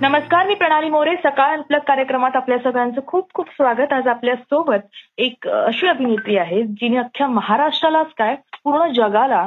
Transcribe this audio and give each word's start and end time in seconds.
नमस्कार 0.00 0.46
मी 0.46 0.54
प्रणाली 0.54 0.88
मोरे. 0.90 1.14
सकाळ 1.16 1.52
अनप्लग 1.52 1.78
कार्यक्रमात 1.86 2.34
आपल्या 2.36 2.56
सगळ्यांचं 2.58 3.00
खूप 3.06 3.32
खूप 3.34 3.50
स्वागत. 3.50 3.92
आज 3.92 4.08
आपल्यासोबत 4.08 5.18
एक 5.18 5.48
अशी 5.48 5.86
अभिनेत्री 5.88 6.36
आहे 6.38 6.62
जिने 6.80 6.96
अख्ख्या 6.96 7.26
महाराष्ट्रालाच 7.28 8.12
काय 8.18 8.34
पूर्ण 8.64 8.90
जगाला 8.92 9.46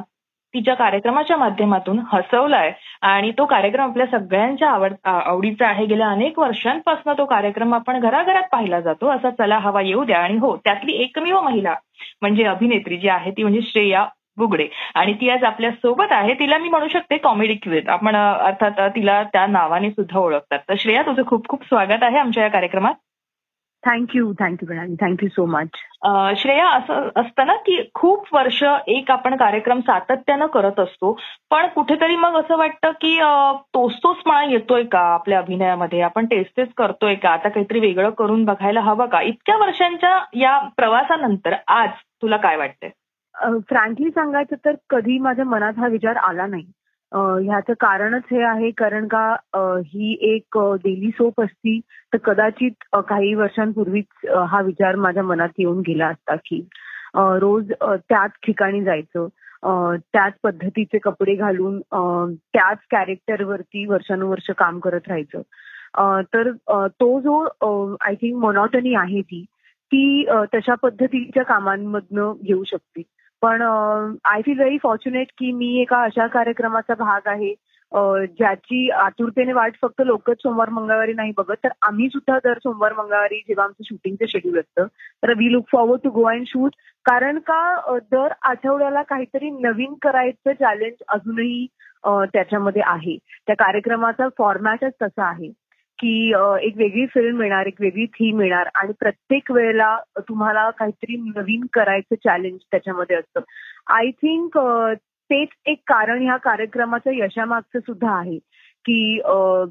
तिच्या 0.53 0.73
कार्यक्रमाच्या 0.75 1.37
माध्यमातून 1.37 1.99
हसवलाय. 2.11 2.71
आणि 3.01 3.31
तो 3.37 3.45
कार्यक्रम 3.45 3.89
आपल्या 3.89 4.07
सगळ्यांच्या 4.11 4.69
आवड 4.69 4.93
आवडीचा 5.05 5.67
आहे. 5.67 5.85
गेल्या 5.85 6.09
अनेक 6.09 6.39
वर्षांपासून 6.39 7.13
तो 7.17 7.25
कार्यक्रम 7.25 7.73
आपण 7.73 7.99
घराघरात 7.99 8.49
पाहिला 8.51 8.79
जातो. 8.81 9.09
असा 9.09 9.29
चला 9.29 9.57
हवा 9.59 9.81
येऊ 9.81 10.03
द्या. 10.03 10.19
आणि 10.19 10.37
हो 10.37 10.55
त्यातली 10.65 11.01
एकमेव 11.03 11.41
महिला 11.41 11.75
म्हणजे 12.21 12.43
अभिनेत्री 12.45 12.97
जी 12.97 13.07
आहे 13.09 13.31
ती 13.31 13.43
म्हणजे 13.43 13.61
श्रेया 13.61 14.05
बुगडे. 14.39 14.67
आणि 14.95 15.13
ती 15.21 15.29
आज 15.29 15.43
आपल्यासोबत 15.43 16.11
आहे. 16.11 16.33
तिला 16.33 16.57
मी 16.57 16.69
म्हणू 16.69 16.87
शकते 16.87 17.17
कॉमेडी 17.17 17.55
क्वीन 17.63 17.89
आपण 17.89 18.15
अर्थात 18.15 18.89
तिला 18.95 19.21
त्या 19.33 19.45
नावाने 19.47 19.89
सुद्धा 19.91 20.19
ओळखतात. 20.19 20.59
तर 20.69 20.75
श्रेया 20.79 21.01
तुझं 21.01 21.23
खूप 21.27 21.47
खूप 21.49 21.63
स्वागत 21.65 22.03
आहे 22.03 22.17
आमच्या 22.17 22.43
या 22.43 22.49
कार्यक्रमात. 22.49 22.93
Thank you 23.83 24.31
thank you 24.39 24.67
Pranali 24.67 24.95
thank you 25.01 25.27
so 25.29 25.45
much 25.45 25.67
Shreya 26.39 26.67
असं 26.69 27.09
असतं 27.15 27.45
ना 27.47 27.53
की 27.65 27.77
खूप 27.93 28.25
वर्ष 28.33 28.63
एक 28.87 29.11
आपण 29.11 29.35
कार्यक्रम 29.37 29.79
सातत्यानं 29.79 30.45
करत 30.53 30.79
असतो. 30.79 31.11
पण 31.51 31.67
कुठेतरी 31.75 32.15
मग 32.15 32.35
असं 32.39 32.57
वाटतं 32.57 32.91
की 33.01 33.15
तोच 33.73 33.95
तोचपणा 34.03 34.43
येतोय 34.43 34.83
का 34.83 34.99
आपल्या 35.13 35.39
अभिनयामध्ये? 35.39 36.01
आपण 36.01 36.25
तेच 36.25 36.47
तेच 36.57 36.73
करतोय 36.77 37.15
का? 37.15 37.29
आता 37.29 37.49
काहीतरी 37.49 37.79
वेगळं 37.79 38.09
करून 38.19 38.43
बघायला 38.45 38.81
हवं 38.81 39.05
का? 39.05 39.21
इतक्या 39.21 39.57
वर्षांच्या 39.57 40.17
या 40.33 40.57
प्रवासानंतर 40.77 41.55
आज 41.67 41.89
तुला 42.21 42.37
काय 42.37 42.57
वाटतंय? 42.57 42.89
फ्रँकली 43.69 44.09
सांगायचं 44.09 44.55
तर 44.65 44.75
कधी 44.89 45.17
माझ्या 45.19 45.45
मनात 45.45 45.79
हा 45.79 45.87
विचार 45.87 46.15
आला 46.17 46.45
नाही. 46.47 46.65
ह्याचं 47.11 47.73
कारणच 47.79 48.23
हे 48.31 48.41
आहे 48.43 48.69
कारण 48.77 49.07
का 49.07 49.25
ही 49.85 50.15
एक 50.33 50.57
डेली 50.83 51.09
सोप 51.11 51.41
असती 51.41 51.79
तर 52.13 52.17
कदाचित 52.23 52.83
काही 53.09 53.33
वर्षांपूर्वीच 53.35 54.27
हा 54.49 54.61
विचार 54.61 54.95
माझ्या 54.95 55.23
मनात 55.23 55.59
येऊन 55.59 55.79
गेला 55.87 56.07
असता 56.07 56.35
की 56.45 56.61
रोज 57.15 57.71
त्याच 58.09 58.31
ठिकाणी 58.45 58.83
जायचं 58.83 59.27
त्याच 60.13 60.33
पद्धतीचे 60.43 60.97
कपडे 60.97 61.35
घालून 61.35 61.79
त्याच 62.53 62.77
कॅरेक्टरवरती 62.91 63.85
वर्षानुवर्ष 63.85 64.51
काम 64.57 64.79
करत 64.79 65.07
राहायचं. 65.07 65.41
तर 66.33 66.51
तो 66.99 67.19
जो 67.19 67.41
आय 68.01 68.15
थिंक 68.15 68.39
मोनॉटनी 68.41 68.93
आहे 68.95 69.21
ती 69.21 69.43
ती 69.91 70.25
तशा 70.53 70.75
पद्धतीच्या 70.81 71.43
कामांमधनं 71.43 72.33
घेऊ 72.43 72.63
शकते. 72.63 73.01
पण 73.41 73.61
आय 73.61 74.41
फील 74.45 74.57
व्हेरी 74.59 74.77
फॉर्च्युनेट 74.83 75.31
की 75.37 75.51
मी 75.51 75.75
एका 75.81 76.01
अशा 76.03 76.27
कार्यक्रमाचा 76.27 76.93
भाग 76.99 77.27
आहे. 77.27 77.53
ज्याची 77.91 78.89
आतुरतेने 78.93 79.53
वाट 79.53 79.75
फक्त 79.81 80.01
लोकच 80.05 80.41
सोमवार 80.41 80.69
मंगळवारी 80.69 81.13
नाही 81.13 81.31
बघत 81.37 81.55
तर 81.63 81.69
आम्ही 81.81 82.07
सुद्धा 82.09 82.37
दर 82.43 82.57
सोमवार 82.63 82.93
मंगळवारी 82.93 83.39
जेव्हा 83.47 83.65
आमचं 83.65 83.83
शूटिंगचं 83.83 84.25
शेड्यूल 84.29 84.59
असतं 84.59 84.87
तर 85.23 85.33
we 85.37 85.51
look 85.51 85.65
forward 85.71 86.01
to 86.03 86.09
go 86.09 86.23
and 86.23 86.45
shoot 86.47 86.75
कारण 87.05 87.39
का 87.47 87.97
दर 88.11 88.33
आठवड्याला 88.41 89.01
काहीतरी 89.01 89.49
नवीन 89.51 89.93
करायचं 90.01 90.53
चॅलेंज 90.53 91.01
अजूनही 91.07 91.65
त्याच्यामध्ये 92.05 92.81
आहे. 92.85 93.17
त्या 93.47 93.55
कार्यक्रमाचा 93.55 94.27
फॉर्मॅटच 94.37 94.93
तसा 95.01 95.27
आहे. 95.29 95.51
की 95.99 96.11
एक 96.61 96.77
वेगळी 96.77 97.05
फिल्म 97.05 97.37
मिळणार 97.37 97.65
एक 97.65 97.81
वेगळी 97.81 98.05
थीम 98.05 98.37
मिळणार 98.37 98.69
आणि 98.75 98.93
प्रत्येक 98.99 99.51
वेळेला 99.51 99.97
तुम्हाला 100.19 100.69
काहीतरी 100.69 101.15
नवीन 101.35 101.65
करायचं 101.73 102.15
चॅलेंज 102.15 102.59
त्याच्यामध्ये 102.71 103.15
असतं. 103.15 103.39
आय 103.87 104.11
थिंक 104.11 104.57
तेच 105.29 105.49
एक 105.65 105.81
कारण 105.87 106.21
ह्या 106.21 106.37
कार्यक्रमाचं 106.37 107.11
यशामागचं 107.13 107.79
सुद्धा 107.79 108.11
आहे 108.19 108.37
की 108.85 109.19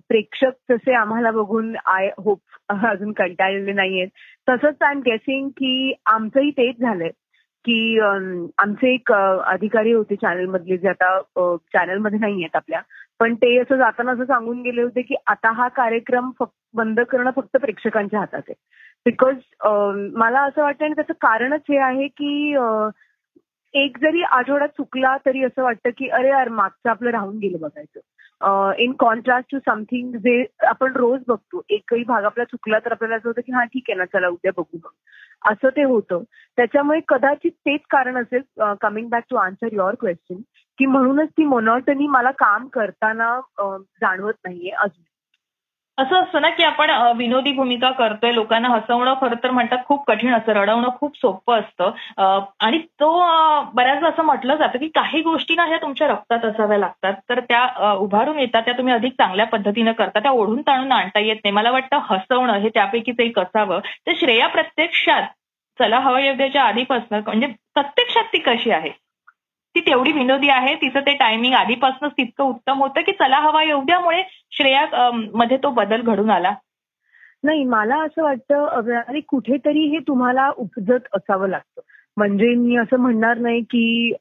प्रेक्षक 0.09 0.73
जसे 0.73 0.95
आम्हाला 0.95 1.31
बघून 1.31 1.75
आय 1.87 2.11
होप 2.19 2.41
अजून 2.69 3.13
कंटाळलेले 3.13 3.73
नाहीयेत. 3.73 4.09
तसंच 4.49 4.83
आय 4.83 4.93
एम 4.93 5.01
गेसिंग 5.01 5.49
की 5.49 5.93
आमचंही 6.07 6.51
तेच 6.51 6.81
झालंय 6.81 7.11
की 7.65 7.99
आमचे 8.59 8.95
एक 8.95 9.13
अधिकारी 9.13 9.93
होते 9.93 10.17
चॅनलमधले 10.17 10.77
जे 10.77 10.89
आता 10.89 11.19
चॅनलमध्ये 11.73 12.19
नाही 12.19 12.35
आहेत 12.35 12.57
आपल्या. 12.57 12.81
पण 13.21 13.35
ते 13.35 13.57
असं 13.59 13.77
जाताना 13.77 14.13
असं 14.13 14.25
सांगून 14.25 14.61
गेले 14.63 14.83
होते 14.83 15.03
की 15.03 15.15
आता 15.27 15.51
हा 15.53 15.69
कार्यक्रम 15.69 16.31
फक्त 16.39 16.53
बंद 16.75 17.01
करणं 17.01 17.31
फक्त 17.37 17.57
प्रेक्षकांच्या 17.57 18.21
हातात 18.21 18.43
आहे. 18.49 18.55
बिकॉज 19.07 19.37
मला 20.15 20.41
असं 20.41 20.63
वाटतं 20.63 20.85
आणि 20.85 20.95
त्याचं 20.95 21.13
कारणच 21.21 21.61
हे 21.69 21.79
आहे 21.79 22.07
की 22.09 22.51
एक 23.75 23.99
जरी 23.99 24.23
आठवडा 24.23 24.67
चुकला 24.67 25.17
तरी 25.27 25.45
असं 25.45 25.63
वाटतं 25.63 25.91
की 25.99 26.09
अरे 26.09 26.29
यार 26.29 26.49
मागचं 26.49 26.91
आपलं 26.91 27.11
राहून 27.11 27.39
गेलं 27.39 27.59
बघायचं. 27.61 28.01
इन 28.79 28.93
कॉन्ट्रास्ट 28.93 29.53
टू 29.53 29.59
समथिंग 29.59 30.15
जे 30.17 30.45
आपण 30.67 30.93
रोज 30.93 31.21
बघतो 31.29 31.63
एकही 31.69 32.05
भाग 32.05 32.25
आपला 32.25 32.45
चुकला 32.45 32.79
तर 32.79 32.93
आपल्याला 32.93 33.17
असं 33.17 33.29
होतं 33.29 33.41
की 33.41 33.53
हा 33.53 33.65
ठीक 33.65 33.85
आहे 33.89 33.99
ना 33.99 34.05
चला 34.05 34.29
उद्या 34.29 34.53
बघू 34.57 34.79
मग. 34.85 34.91
असं 35.51 35.69
ते 35.69 35.83
होतं. 35.83 36.23
त्याच्यामुळे 36.57 37.01
कदाचित 37.09 37.51
तेच 37.51 37.81
कारण 37.91 38.17
असेल 38.17 38.75
coming 38.81 39.09
back 39.09 39.25
to 39.31 39.37
answer 39.37 39.69
your 39.73 39.95
question 39.95 40.41
की 40.79 40.87
म्हणूनच 40.87 41.29
ती 41.29 41.45
मोनॉटनी 41.45 42.07
मला 42.07 42.31
काम 42.31 42.67
करताना 42.67 43.41
जाणवत 44.01 44.35
नाहीये 44.45 44.71
अजून. 44.71 45.05
असं 45.99 46.17
असतं 46.17 46.41
ना 46.43 46.49
की 46.51 46.63
आपण 46.65 46.91
विनोदी 47.17 47.53
भूमिका 47.53 47.91
करतोय 47.91 48.33
लोकांना 48.33 48.69
हसवणं 48.69 49.15
खरं 49.21 49.35
तर 49.43 49.51
म्हणतात 49.51 49.79
खूप 49.87 50.05
कठीण 50.07 50.35
असतं 50.35 50.53
रडवणं 50.53 50.89
खूप 50.99 51.17
सोपं 51.17 51.59
असतं. 51.61 51.91
आणि 52.61 52.79
तो 53.01 53.11
बऱ्याचदा 53.75 54.09
असं 54.09 54.23
म्हटलं 54.25 54.57
जातं 54.57 54.79
की 54.79 54.89
काही 54.95 55.23
गोष्टी 55.23 55.55
ना 55.55 55.65
ह्या 55.67 55.79
तुमच्या 55.83 56.09
रक्तात 56.09 56.45
असाव्या 56.45 56.79
लागतात. 56.79 57.15
तर 57.29 57.41
त्या 57.49 57.93
उभारून 57.95 58.39
येतात 58.39 58.63
त्या 58.63 58.75
तुम्ही 58.79 58.95
अधिक 58.95 59.13
चांगल्या 59.13 59.47
पद्धतीनं 59.47 59.93
करता 59.93 60.21
त्या 60.21 60.31
ओढून 60.33 60.61
ताणून 60.67 60.93
आणता 60.93 61.21
येत 61.21 61.37
नाही. 61.45 61.53
मला 61.55 61.71
वाटतं 61.71 61.99
हसवणं 62.11 62.59
हे 62.59 62.69
त्यापैकीच 62.75 63.21
एक 63.21 63.39
असावं. 63.39 63.81
तर 64.07 64.13
श्रेया 64.21 64.47
प्रत्यक्षात 64.49 65.23
चला 65.79 65.99
हवा 66.01 66.21
योग्याच्या 66.21 66.63
आधीपासून 66.63 67.19
म्हणजे 67.27 67.47
प्रत्यक्षात 67.75 68.25
ती 68.33 68.39
कशी 68.47 68.71
आहे? 68.71 68.91
ती 69.75 69.81
तेवढी 69.87 70.13
विनोदी 70.13 70.49
आहे 70.49 70.75
तिचं 70.77 71.01
ते 71.07 71.15
टायमिंग 71.17 71.55
आधीपासूनच 71.55 72.13
तितकं 72.13 72.45
उत्तम 72.45 72.79
होतं 72.83 73.03
की 73.07 73.13
चला 73.13 73.39
हवा 73.41 73.63
एवढ्यामुळे 73.63 74.23
श्रेया 74.53 75.11
मध्ये 75.35 75.57
तो 75.63 75.71
बदल 75.71 76.03
घडून 76.03 76.31
आला. 76.31 76.55
नाही 77.45 77.65
मला 77.65 77.97
असं 78.05 78.23
वाटतं 78.23 78.67
अरे 78.99 79.21
कुठेतरी 79.29 79.85
हे 79.89 79.99
तुम्हाला 80.09 80.49
उपजत 80.57 81.07
असावं 81.17 81.49
लागतं. 81.49 81.81
म्हणजे 82.17 82.55
मी 82.55 82.77
असं 82.77 83.01
म्हणणार 83.01 83.39
नाही 83.39 83.61
की 83.71 84.13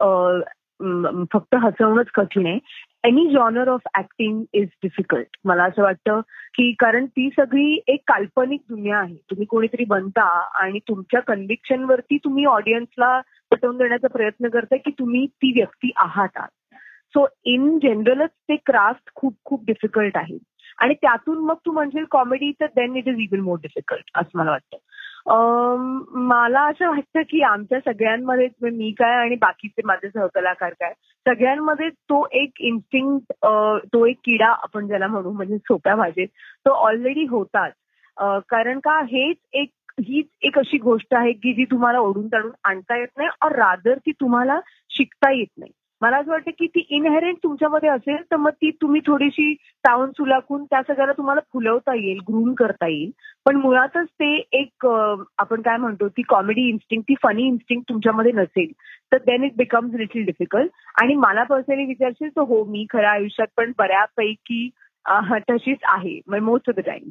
फक्त 1.31 1.55
हसवणंच 1.55 2.07
कठीण 2.15 2.45
आहे. 2.45 2.59
Any 3.03 3.25
genre 3.31 3.67
of 3.69 3.87
acting 3.97 4.43
is 4.53 4.67
difficult 4.83 5.37
मला 5.45 5.63
असं 5.63 5.81
वाटतं 5.83 6.19
की 6.53 6.71
कारण 6.79 7.05
ती 7.05 7.29
सगळी 7.37 7.79
एक 7.87 8.01
काल्पनिक 8.07 8.61
दुनिया 8.69 8.97
आहे. 8.97 9.15
तुम्ही 9.29 9.45
कोणीतरी 9.45 9.85
बनता 9.85 10.27
आणि 10.63 10.79
तुमच्या 10.87 11.19
कन्व्हिक्शनवरती 11.27 12.17
तुम्ही 12.23 12.45
ऑडियन्सला 12.45 13.19
पटवून 13.51 13.77
देण्याचा 13.77 14.07
प्रयत्न 14.07 14.49
करताय 14.49 14.79
की 14.85 14.91
तुम्ही 14.99 15.25
ती 15.25 15.51
व्यक्ती 15.55 15.91
आहात 15.97 16.39
सो 17.13 17.25
इन 17.45 17.77
जनरलच 17.83 18.29
ते 18.49 18.55
क्राफ्ट 18.65 19.09
खूप 19.15 19.35
खूप 19.45 19.63
डिफिकल्ट 19.65 20.17
आहे. 20.17 20.37
आणि 20.79 20.93
त्यातून 20.93 21.37
मग 21.45 21.55
तू 21.65 21.71
म्हणशील 21.71 22.03
कॉमेडी 22.11 22.51
तर 22.51 22.65
then 22.75 22.95
it 22.95 23.07
is 23.07 23.19
even 23.19 23.39
more 23.41 23.57
difficult 23.61 24.09
असं 24.15 24.37
मला 24.39 24.51
वाटतं. 24.51 24.77
मला 26.27 26.61
असं 26.67 26.89
वाटतं 26.89 27.21
की 27.29 27.41
आमच्या 27.43 27.79
सगळ्यांमध्ये 27.85 28.47
म्हणजे 28.61 28.77
मी 28.77 28.91
काय 28.99 29.15
आणि 29.15 29.35
बाकीचे 29.35 29.81
माझे 29.85 30.09
सहकलाकार 30.09 30.73
काय 30.79 30.93
सगळ्यांमध्ये 31.25 31.89
तो 31.89 32.25
एक 32.41 32.61
इन्स्टिंग 32.61 33.17
तो 33.93 34.05
एक 34.05 34.17
किडा 34.25 34.47
आपण 34.63 34.87
ज्याला 34.87 35.07
म्हणू 35.07 35.31
म्हणजे 35.31 35.57
सोप्या 35.57 35.95
भाषेत 35.95 36.27
तो 36.65 36.71
ऑलरेडी 36.85 37.25
होताच. 37.29 37.73
कारण 38.49 38.79
का 38.79 38.99
हेच 39.05 39.37
एक 39.53 39.69
हीच 39.97 40.25
एक 40.45 40.57
अशी 40.57 40.77
गोष्ट 40.77 41.13
आहे 41.15 41.31
की 41.33 41.53
जी 41.53 41.65
तुम्हाला 41.65 41.99
ओढून 41.99 42.27
ताडून 42.27 42.51
आणता 42.63 42.97
येत 42.97 43.07
नाही 43.17 43.29
और 43.41 43.51
रादर 43.51 43.97
ती 43.97 44.11
तुम्हाला 44.11 44.59
शिकता 44.91 45.31
येत 45.31 45.47
नाही. 45.57 45.71
मला 46.01 46.17
असं 46.17 46.31
वाटतं 46.31 46.51
की 46.51 46.65
ती 46.67 46.83
इनहेरेंट 46.89 47.37
तुमच्यामध्ये 47.43 47.89
असेल 47.89 48.17
तर 48.31 48.35
मग 48.35 48.51
ती 48.51 48.69
तुम्ही 48.81 49.01
थोडीशी 49.05 49.53
तावून 49.83 50.11
सुलाखून 50.11 50.63
त्या 50.63 50.81
सगळ्याला 50.81 51.11
तुम्हाला 51.13 51.41
फुलवता 51.53 51.95
येईल 51.95 52.19
ग्रूम 52.27 52.53
करता 52.53 52.87
येईल. 52.87 53.11
पण 53.45 53.55
मुळातच 53.55 54.07
ते 54.11 54.33
एक 54.51 54.85
आपण 54.85 55.61
काय 55.61 55.77
म्हणतो 55.77 56.07
ती 56.07 56.21
कॉमेडी 56.21 56.67
इन्स्टिंग 56.69 57.01
ती 57.01 57.15
फनी 57.23 57.47
इन्स्टिंग 57.47 57.81
तुमच्यामध्ये 57.89 58.31
नसेल 58.31 58.71
तर 59.11 59.17
then 59.17 59.43
it 59.43 59.55
becomes 59.57 59.95
little 59.95 60.23
difficult 60.25 60.71
आणि 61.01 61.15
मला 61.15 61.43
पर्सनली 61.43 61.85
विचारशील 61.85 62.29
तर 62.29 62.41
हो 62.41 62.63
मी 62.65 62.85
खऱ्या 62.89 63.11
आयुष्यात 63.11 63.47
पण 63.57 63.71
बऱ्यापैकी 63.77 64.69
तशीच 65.49 65.77
आहे 65.83 66.39
मोस्ट 66.39 66.69
ऑफ 66.69 66.75
द 66.75 66.79
टाइम 66.79 67.09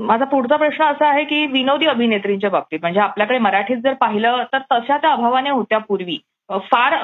माझा 0.00 0.24
पुढचा 0.24 0.56
प्रश्न 0.56 0.84
असा 0.84 1.08
आहे 1.08 1.24
की 1.24 1.44
विनोदी 1.52 1.86
अभिनेत्रींच्या 1.86 2.50
बाबतीत 2.50 2.78
म्हणजे 2.82 3.00
आपल्याकडे 3.00 3.38
मराठीत 3.38 3.76
जर 3.84 3.92
पाहिलं 4.00 4.42
तर 4.52 4.58
तशा 4.72 4.96
त्या 4.96 5.12
अभावाने 5.12 5.50
होत्या 5.50 5.78
पूर्वी. 5.88 6.18
फार 6.50 6.94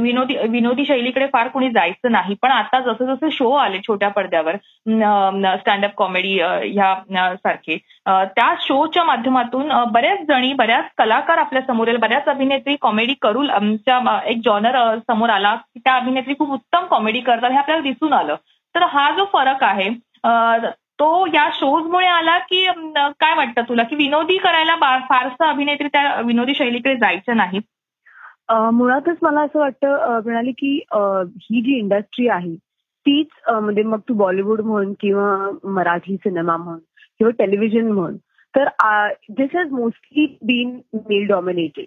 विनोदी 0.00 0.36
विनोदी 0.50 0.84
शैलीकडे 0.86 1.26
फार 1.32 1.48
कुणी 1.48 1.68
जायचं 1.70 2.12
नाही. 2.12 2.34
पण 2.42 2.50
आता 2.50 2.78
जसं 2.80 3.14
जसं 3.14 3.28
शो 3.32 3.50
आले 3.52 3.78
छोट्या 3.86 4.08
पडद्यावर 4.08 4.56
स्टँडअप 5.56 5.94
कॉमेडी 5.96 6.38
ह्या 6.40 7.34
सारखे 7.36 7.76
त्या 8.06 8.52
शोच्या 8.60 9.04
माध्यमातून 9.04 9.72
बऱ्याच 9.92 10.20
जणी 10.28 10.52
बऱ्याच 10.58 10.90
कलाकार 10.98 11.38
आपल्यासमोर 11.38 11.88
येईल 11.88 11.98
बऱ्याच 12.00 12.28
अभिनेत्री 12.28 12.76
कॉमेडी 12.80 13.14
करू 13.22 13.42
एक 13.42 14.40
जॉनर 14.44 14.78
समोर 15.08 15.30
आला 15.30 15.54
की 15.54 15.80
त्या 15.80 15.94
अभिनेत्री 15.94 16.34
खूप 16.38 16.50
उत्तम 16.52 16.86
कॉमेडी 16.90 17.20
करतात 17.20 17.50
हे 17.50 17.58
आपल्याला 17.58 17.82
दिसून 17.82 18.12
आलं. 18.12 18.34
तर 18.74 18.82
हा 18.84 19.10
जो 19.16 19.24
फरक 19.32 19.64
आहे 19.64 19.88
तो 20.98 21.26
या 21.34 21.48
शोजमुळे 21.52 22.06
आला 22.06 22.38
की 22.38 22.64
काय 23.20 23.34
वाटतं 23.36 23.62
तुला? 23.68 23.82
की 23.82 23.96
विनोदी 23.96 24.36
करायला 24.38 24.76
फारसं 25.08 25.44
अभिनेत्री 25.44 25.88
त्या 25.88 26.20
विनोदी 26.20 26.54
शैलीकडे 26.54 26.94
जायचं 26.96 27.36
नाही. 27.36 27.60
मुळातच 28.50 29.16
मला 29.22 29.40
असं 29.40 29.58
वाटतं 29.58 30.20
म्हणाली 30.24 30.52
की 30.52 30.74
ही 30.94 31.60
जी 31.62 31.78
इंडस्ट्री 31.78 32.28
आहे 32.28 32.54
तीच 33.06 33.26
म्हणजे 33.48 33.82
मग 33.82 33.98
तू 34.08 34.14
बॉलिवूड 34.14 34.60
म्हण 34.60 34.92
किंवा 35.00 35.50
मराठी 35.64 36.16
सिनेमा 36.16 36.56
म्हण 36.56 36.78
किंवा 37.18 37.30
टेलिव्हिजन 37.38 37.90
म्हण 37.92 38.16
तर 38.54 38.68
this 39.30 39.56
has 39.56 39.70
mostly 39.70 40.26
been 40.42 40.78
male 40.94 41.26
dominated 41.26 41.84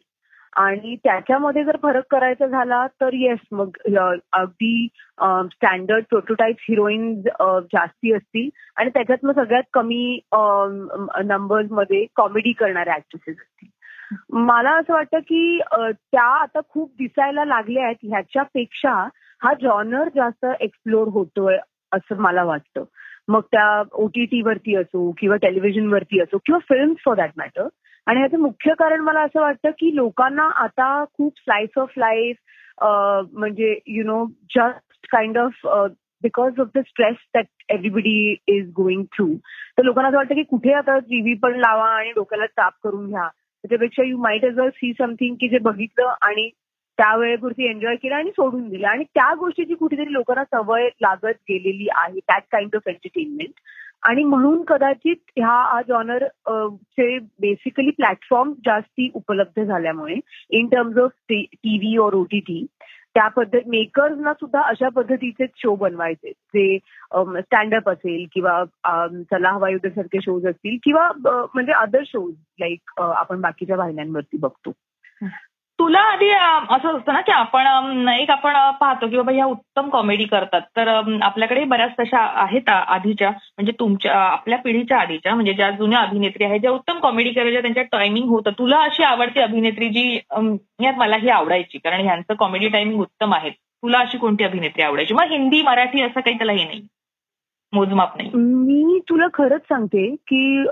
आणि 0.57 0.95
त्याच्यामध्ये 1.03 1.63
जर 1.63 1.77
फरक 1.81 2.03
करायचा 2.11 2.47
झाला 2.47 2.85
तर 3.01 3.13
येस 3.13 3.39
मग 3.51 3.77
अगदी 4.33 4.87
स्टँडर्ड 5.53 6.05
प्रोटोटाईप 6.09 6.55
हिरोईन 6.61 7.13
जास्ती 7.21 8.13
असतील. 8.13 8.49
आणि 8.77 8.89
त्याच्यात 8.93 9.25
मग 9.25 9.33
सगळ्यात 9.35 9.63
कमी 9.73 10.19
नंबर्समध्ये 11.25 12.05
कॉमेडी 12.15 12.51
करणाऱ्या 12.59 12.95
ऍक्ट्रेसेस 12.95 13.35
असतील. 13.37 13.69
मला 14.47 14.71
असं 14.77 14.93
वाटतं 14.93 15.19
की 15.19 15.59
त्या 15.81 16.23
आता 16.41 16.59
खूप 16.69 16.91
दिसायला 16.99 17.45
लागल्या 17.45 17.85
आहेत. 17.85 17.95
ह्याच्यापेक्षा 18.03 18.93
हा 19.41 19.53
जॉनर 19.61 20.09
जास्त 20.15 20.45
एक्सप्लोर 20.59 21.07
होतोय 21.07 21.57
असं 21.91 22.21
मला 22.21 22.43
वाटतं. 22.43 22.83
मग 23.27 23.41
त्या 23.51 23.83
ओटीटी 23.93 24.41
वरती 24.41 24.75
असो 24.75 25.09
किंवा 25.17 25.35
टेलिव्हिजन 25.41 25.87
वरती 25.93 26.19
असो 26.21 26.37
किंवा 26.37 26.59
फिल्म 26.69 26.93
फॉर 27.05 27.15
दॅट 27.15 27.31
मॅटर 27.37 27.67
आणि 28.07 28.19
ह्याचं 28.19 28.39
मुख्य 28.39 28.73
कारण 28.79 29.01
मला 29.01 29.21
असं 29.21 29.41
वाटतं 29.41 29.69
की 29.69 29.95
लोकांना 29.95 30.49
आता 30.55 31.03
खूप 31.13 31.33
स्लाइस 31.37 31.77
ऑफ 31.77 31.97
लाईफ 31.97 32.35
म्हणजे 32.81 33.77
you 33.87 34.03
know 34.03 34.25
just 34.55 35.07
kind 35.11 35.37
of 35.37 35.65
because 36.23 36.59
of 36.59 36.67
the 36.75 36.79
stress 36.79 37.15
that 37.33 37.45
everybody 37.69 38.35
is 38.47 38.69
going 38.75 39.03
through 39.13 39.33
तर 39.77 39.83
लोकांना 39.83 40.07
असं 40.09 40.17
वाटतं 40.17 40.35
की 40.35 40.43
कुठे 40.43 40.73
आता 40.73 40.97
टीव्ही 40.99 41.33
पण 41.33 41.59
लावा 41.59 41.89
आणि 41.89 42.11
डोक्याला 42.11 42.45
ताप 42.57 42.73
करून 42.83 43.07
घ्या. 43.07 43.27
त्याच्यापेक्षा 43.27 44.03
you 44.03 44.17
might 44.17 44.43
as 44.45 44.59
well 44.59 44.69
see 44.69 44.91
something 44.97 45.35
की 45.35 45.47
जे 45.49 45.57
बघितलं 45.61 46.13
आणि 46.21 46.49
त्या 46.97 47.15
वेळेपुरती 47.17 47.65
एन्जॉय 47.69 47.95
केलं 47.95 48.15
आणि 48.15 48.29
सोडून 48.31 48.67
दिलं. 48.69 48.87
आणि 48.87 49.03
त्या 49.03 49.33
गोष्टीची 49.39 49.73
कुठेतरी 49.73 50.13
लोकांना 50.13 50.43
सवय 50.43 50.87
लागत 51.01 51.37
गेलेली 51.49 51.87
आहे 51.95 52.19
दॅट 52.19 52.43
काइंड 52.51 52.75
ऑफ 52.75 52.87
एंटरटेनमेंट 52.87 53.53
आणि 54.03 54.23
म्हणून 54.23 54.61
कदाचित 54.63 55.31
ह्या 55.37 55.53
आज 55.77 55.91
ऑनर 55.91 56.25
चे 56.97 57.17
बेसिकली 57.41 57.89
प्लॅटफॉर्म 57.91 58.53
जास्ती 58.65 59.09
उपलब्ध 59.15 59.63
झाल्यामुळे 59.63 60.15
इन 60.57 60.67
टर्म्स 60.67 60.97
ऑफ 60.97 61.11
टीव्ही 61.31 61.97
और 61.97 62.13
ओटीटी 62.13 62.65
त्या 63.15 63.27
पद्धत 63.27 63.67
मेकर्सना 63.67 64.33
सुद्धा 64.33 64.61
अशा 64.61 64.89
पद्धतीचे 64.95 65.45
शो 65.57 65.75
बनवायचे. 65.75 66.31
जे 66.31 66.77
स्टँडअप 67.41 67.89
असेल 67.89 68.25
किंवा 68.33 68.63
चला 69.31 69.51
हवा 69.51 69.69
युद्ध 69.69 69.89
सारखे 69.89 70.19
शोज 70.21 70.45
असतील 70.47 70.77
किंवा 70.83 71.09
म्हणजे 71.25 71.71
अदर 71.71 72.03
शोज 72.05 72.33
लाईक 72.59 73.01
आपण 73.01 73.41
बाकीच्या 73.41 73.77
वाहिन्यांवरती 73.77 74.37
बघतो. 74.37 74.71
तुला 75.79 75.99
आधी 76.11 76.29
असं 76.29 76.97
असतं 76.97 77.13
ना 77.13 77.19
की 77.21 77.31
आपण 77.31 78.07
एक 78.09 78.31
आपण 78.31 78.53
पाहतो 78.79 79.07
की 79.09 79.17
बाबा 79.17 79.31
ह्या 79.33 79.45
उत्तम 79.45 79.89
कॉमेडी 79.89 80.23
करतात. 80.31 80.61
तर 80.77 80.87
आपल्याकडे 81.21 81.63
बऱ्याच 81.65 81.91
तशा 81.99 82.19
आहेत 82.43 82.69
आधीच्या. 82.69 83.29
म्हणजे 83.29 83.71
तुमच्या 83.79 84.15
आपल्या 84.21 84.57
पिढीच्या 84.63 84.99
आधीच्या. 85.01 85.35
म्हणजे 85.35 85.53
ज्या 85.53 85.69
जुन्या 85.71 85.99
अभिनेत्री 85.99 86.43
आहेत 86.45 86.59
ज्या 86.61 86.71
उत्तम 86.71 86.99
कॉमेडी 86.99 87.31
करायच्या 87.33 87.61
त्यांच्या 87.61 87.83
टायमिंग 87.91 88.29
होतं. 88.29 88.51
तुला 88.59 88.81
अशी 88.83 89.03
आवडती 89.03 89.39
अभिनेत्री 89.39 89.89
जी 89.89 90.15
यात 90.83 90.97
मला 90.97 91.17
ही 91.17 91.29
आवडायची. 91.29 91.77
कारण 91.77 92.01
ह्यांचं 92.01 92.33
कॉमेडी 92.39 92.67
टायमिंग 92.67 92.99
उत्तम 93.01 93.33
आहे. 93.33 93.49
तुला 93.49 93.99
अशी 93.99 94.17
कोणती 94.17 94.43
अभिनेत्री 94.43 94.83
आवडायची? 94.83 95.13
मग 95.13 95.29
हिंदी 95.29 95.61
मराठी 95.61 96.01
असं 96.01 96.19
काही 96.19 96.37
त्याला 96.37 96.53
हे 96.53 96.63
नाही. 96.63 96.81
मोजमाप 97.73 98.15
नाही. 98.17 98.29
मी 98.33 98.99
तुला 99.09 99.25
खरंच 99.33 99.61
सांगते 99.61 100.05
की 100.27 100.63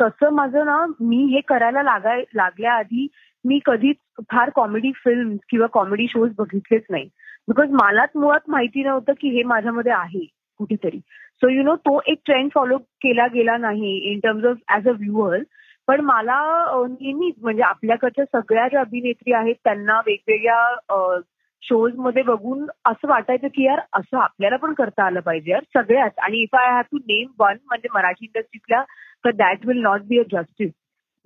तसं 0.00 0.30
माझं 0.30 0.64
ना 0.66 0.84
मी 1.00 1.24
हे 1.34 1.40
करायला 1.40 1.82
लागाय 1.82 2.22
लागल्या 2.34 2.72
आधी 2.72 3.06
मी 3.44 3.58
कधीच 3.66 3.96
फार 4.30 4.50
कॉमेडी 4.54 4.92
फिल्म 4.94 5.36
किंवा 5.50 5.66
कॉमेडी 5.72 6.06
शोज 6.08 6.32
बघितलेच 6.38 6.84
नाही. 6.90 7.08
बिकॉज 7.48 7.70
मलाच 7.72 8.10
मुळात 8.16 8.50
माहिती 8.50 8.82
नव्हतं 8.82 9.12
की 9.20 9.28
हे 9.36 9.42
माझ्यामध्ये 9.42 9.92
आहे 9.92 10.24
कुठेतरी. 10.60 10.98
सो 11.42 11.48
यु 11.48 11.62
नो 11.62 11.74
तो 11.76 12.00
एक 12.06 12.18
ट्रेंड 12.26 12.50
फॉलो 12.54 12.76
केला 13.02 13.26
गेला 13.34 13.56
नाही 13.56 13.96
in 14.12 14.18
terms 14.22 14.44
of 14.44 14.56
as 14.76 14.88
a 14.88 14.92
viewer 14.92 15.42
पण 15.88 16.00
मला 16.00 16.38
नेहमीच 16.88 17.34
म्हणजे 17.42 17.62
आपल्याकडच्या 17.62 18.24
सगळ्या 18.24 18.66
ज्या 18.68 18.80
अभिनेत्री 18.80 19.32
आहेत 19.32 19.54
त्यांना 19.64 19.98
वेगवेगळ्या 20.06 21.20
शोजमध्ये 21.62 22.22
बघून 22.22 22.64
असं 22.84 23.08
वाटायचं 23.08 23.48
की 23.54 23.64
यार 23.64 23.80
असं 23.92 24.18
आपल्याला 24.18 24.56
पण 24.56 24.72
करता 24.72 25.04
आलं 25.04 25.20
पाहिजे 25.20 25.50
यार 25.50 25.62
सगळ्याच. 25.76 26.12
आणि 26.18 26.38
if 26.38 26.54
I 26.54 26.70
have 26.72 26.82
to 26.92 26.98
name 26.98 27.26
one 27.38 27.56
म्हणजे 27.66 27.88
मराठी 27.94 28.24
इंडस्ट्रीतल्या 28.24 28.82
तर 29.24 29.30
that 29.30 29.66
will 29.66 29.80
not 29.82 30.02
be 30.02 30.18
a 30.18 30.22
justice 30.32 30.70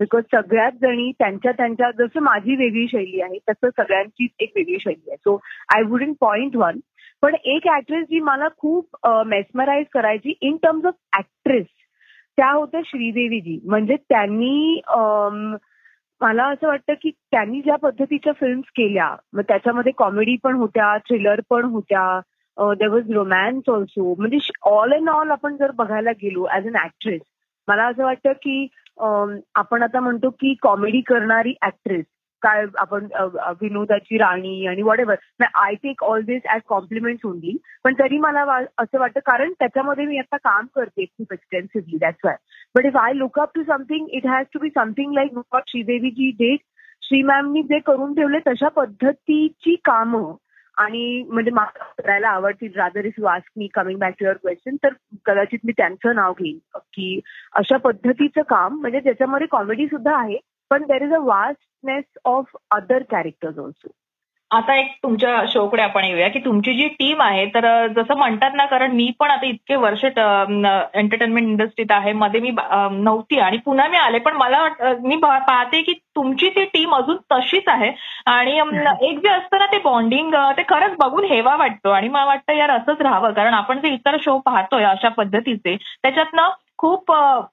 because 0.01 0.23
सगळ्याच 0.33 0.75
जणी 0.83 1.11
त्यांच्या 1.19 1.53
त्यांच्या 1.53 1.91
जसं 1.99 2.21
माझी 2.23 2.57
वेगळी 2.57 2.87
शैली 2.89 3.21
आहे 3.21 3.39
तसं 3.49 3.71
सगळ्यांचीच 3.71 4.31
एक 4.41 4.53
वेगळी 4.57 4.79
शैली 4.81 5.11
आहे. 5.11 5.17
So 5.17 5.39
I 5.75 5.83
wouldn't 5.83 6.17
point 6.21 6.57
one 6.57 6.79
पण 7.23 7.35
एक 7.45 7.69
ऍक्ट्रेस 7.69 8.05
जी 8.11 8.21
मला 8.21 8.49
खूप 8.59 9.07
मेस्मराईज 9.27 9.87
करायची 9.93 10.35
इन 10.41 10.57
टर्म्स 10.63 10.87
ऑफ 10.87 10.95
ऍक्ट्रेस 11.19 11.67
त्या 12.39 12.51
होत्या 12.51 12.81
श्रीदेवीजी. 12.87 13.59
म्हणजे 13.65 13.97
त्यांनी 14.09 14.81
मला 16.21 16.45
असं 16.45 16.67
वाटतं 16.67 16.95
की 17.03 17.11
त्यांनी 17.31 17.61
ज्या 17.61 17.77
पद्धतीच्या 17.77 18.33
फिल्म्स 18.33 18.71
केल्या 18.77 19.15
मग 19.33 19.43
त्याच्यामध्ये 19.49 19.93
कॉमेडी 19.97 20.37
पण 20.43 20.55
होत्या 20.55 20.97
थ्रिलर 20.99 21.41
पण 21.51 21.65
होत्या 21.65 22.21
देर 22.59 22.89
वॉज 22.89 23.11
रोमॅन्स 23.11 23.71
ऑल्सो 23.71 24.15
म्हणजे 24.19 24.39
ऑल 24.71 24.93
अँड 24.93 25.09
ऑल 25.09 25.31
आपण 25.31 25.57
जर 25.57 25.71
बघायला 25.71 26.11
गेलो 26.23 26.47
ऍज 26.53 26.67
अन 26.67 26.77
ऍक्ट्रेस 26.77 27.21
मला 27.69 27.87
असं 27.87 28.05
वाटतं 28.05 28.33
की 28.33 28.67
आपण 28.99 29.83
आता 29.83 30.01
म्हणतो 30.01 30.31
की 30.31 30.55
कॉमेडी 30.55 31.01
करणारी 31.01 31.55
ऍक्ट्रेस 31.63 32.05
काय 32.43 32.65
आपण 32.79 33.07
विनोदाची 33.61 34.19
राणी 34.19 34.67
आणि 34.67 34.83
whatever 35.01 35.45
I 35.55 35.75
take 35.75 36.03
all 36.05 36.23
this 36.23 36.43
as 36.55 36.61
compliment 36.69 37.27
only 37.27 37.57
पण 37.85 37.95
तरी 37.95 38.19
मला 38.19 38.43
असं 38.79 38.99
वाटतं 38.99 39.21
कारण 39.21 39.53
त्याच्यामध्ये 39.53 40.07
मी 40.07 40.19
आता 40.19 40.37
काम 40.37 40.67
करते 40.75 41.05
खूप 41.05 41.33
extensively 41.33 41.99
that's 41.99 42.25
why 42.25 42.37
but 42.75 42.87
if 42.87 42.97
I 42.97 43.13
look 43.13 43.39
up 43.41 43.55
to 43.55 43.63
something 43.63 44.07
it 44.11 44.27
has 44.27 44.47
to 44.55 44.59
be 44.59 44.69
something 44.69 45.13
like 45.13 45.37
what 45.37 45.63
Sridevi 45.69 46.11
ji 46.11 46.31
did 46.31 46.61
Shri 47.03 47.23
मॅमनी 47.23 47.63
जे 47.63 47.79
करून 47.79 48.15
ठेवले 48.15 48.39
तशा 48.47 48.69
पद्धतीची 48.69 49.75
कामं 49.85 50.33
आणि 50.77 51.23
म्हणजे 51.29 51.51
मला 51.51 51.85
करायला 51.99 52.29
आवडतील 52.29 52.73
rather 52.77 53.05
if 53.05 53.15
you 53.19 53.25
ask 53.25 53.51
me 53.57 53.67
coming 53.67 53.99
back 53.99 54.15
to 54.21 54.25
your 54.25 54.37
question 54.37 54.77
तर 54.77 54.93
कदाचित 55.27 55.59
मी 55.65 55.73
त्यांचं 55.73 56.15
नाव 56.15 56.33
घेईन. 56.33 56.59
की 56.77 57.21
अशा 57.53 57.77
पद्धतीचं 57.77 58.43
काम 58.43 58.81
म्हणजे 58.81 59.01
ज्याच्यामध्ये 59.01 59.47
कॉमेडी 59.47 59.87
सुद्धा 59.87 60.17
आहे 60.17 60.39
पण 60.71 60.83
there 60.83 61.03
is 61.03 61.13
a 61.13 61.19
vastness 61.19 62.05
of 62.25 62.57
other 62.71 63.03
characters 63.11 63.59
also 63.59 63.89
आता 64.51 64.75
एक 64.75 64.91
तुमच्या 65.03 65.41
शोकडे 65.49 65.83
आपण 65.83 66.05
येऊया 66.05 66.29
की 66.29 66.39
तुमची 66.39 66.73
जी 66.75 66.87
टीम 66.89 67.23
आहे 67.23 67.45
तर 67.47 67.87
जसं 67.87 68.17
म्हणतात 68.17 68.51
ना 68.55 68.65
कारण 68.67 68.91
मी 68.91 69.11
पण 69.19 69.31
आता 69.31 69.47
इतके 69.47 69.77
वर्ष 69.77 70.05
एंटरटेनमेंट 70.05 71.49
इंडस्ट्रीत 71.49 71.93
आहे 71.93 72.13
मध्ये 72.13 72.41
मी 72.41 72.51
नव्हती 72.51 73.39
आणि 73.39 73.57
पुन्हा 73.57 73.87
मी 73.89 73.97
आले 73.97 74.19
पण 74.19 74.37
मला 74.37 74.63
मी 75.01 75.17
पाहते 75.17 75.81
की 75.83 75.93
तुमची 76.17 76.49
ती 76.49 76.65
टीम 76.65 76.95
अजून 76.95 77.17
तशीच 77.33 77.69
आहे 77.69 77.91
आणि 78.27 78.59
एक 79.03 79.19
जे 79.19 79.29
असतं 79.29 79.59
ना 79.59 79.67
ते 79.67 79.79
बॉन्डिंग 79.79 80.35
ते 80.57 80.63
खरंच 80.69 80.97
बघून 80.99 81.25
हेवा 81.25 81.57
वाटतो 81.57 81.91
आणि 81.91 82.09
मला 82.09 82.25
वाटतं 82.25 82.53
यार 82.53 82.71
असंच 82.71 83.01
राहावं 83.01 83.33
कारण 83.33 83.55
आपण 83.55 83.81
जे 83.81 83.89
इतर 83.89 84.17
शो 84.21 84.39
पाहतोय 84.39 84.85
अशा 84.85 85.09
पद्धतीचे 85.09 85.77
त्याच्यातनं 85.77 86.49
खूप 86.79 87.13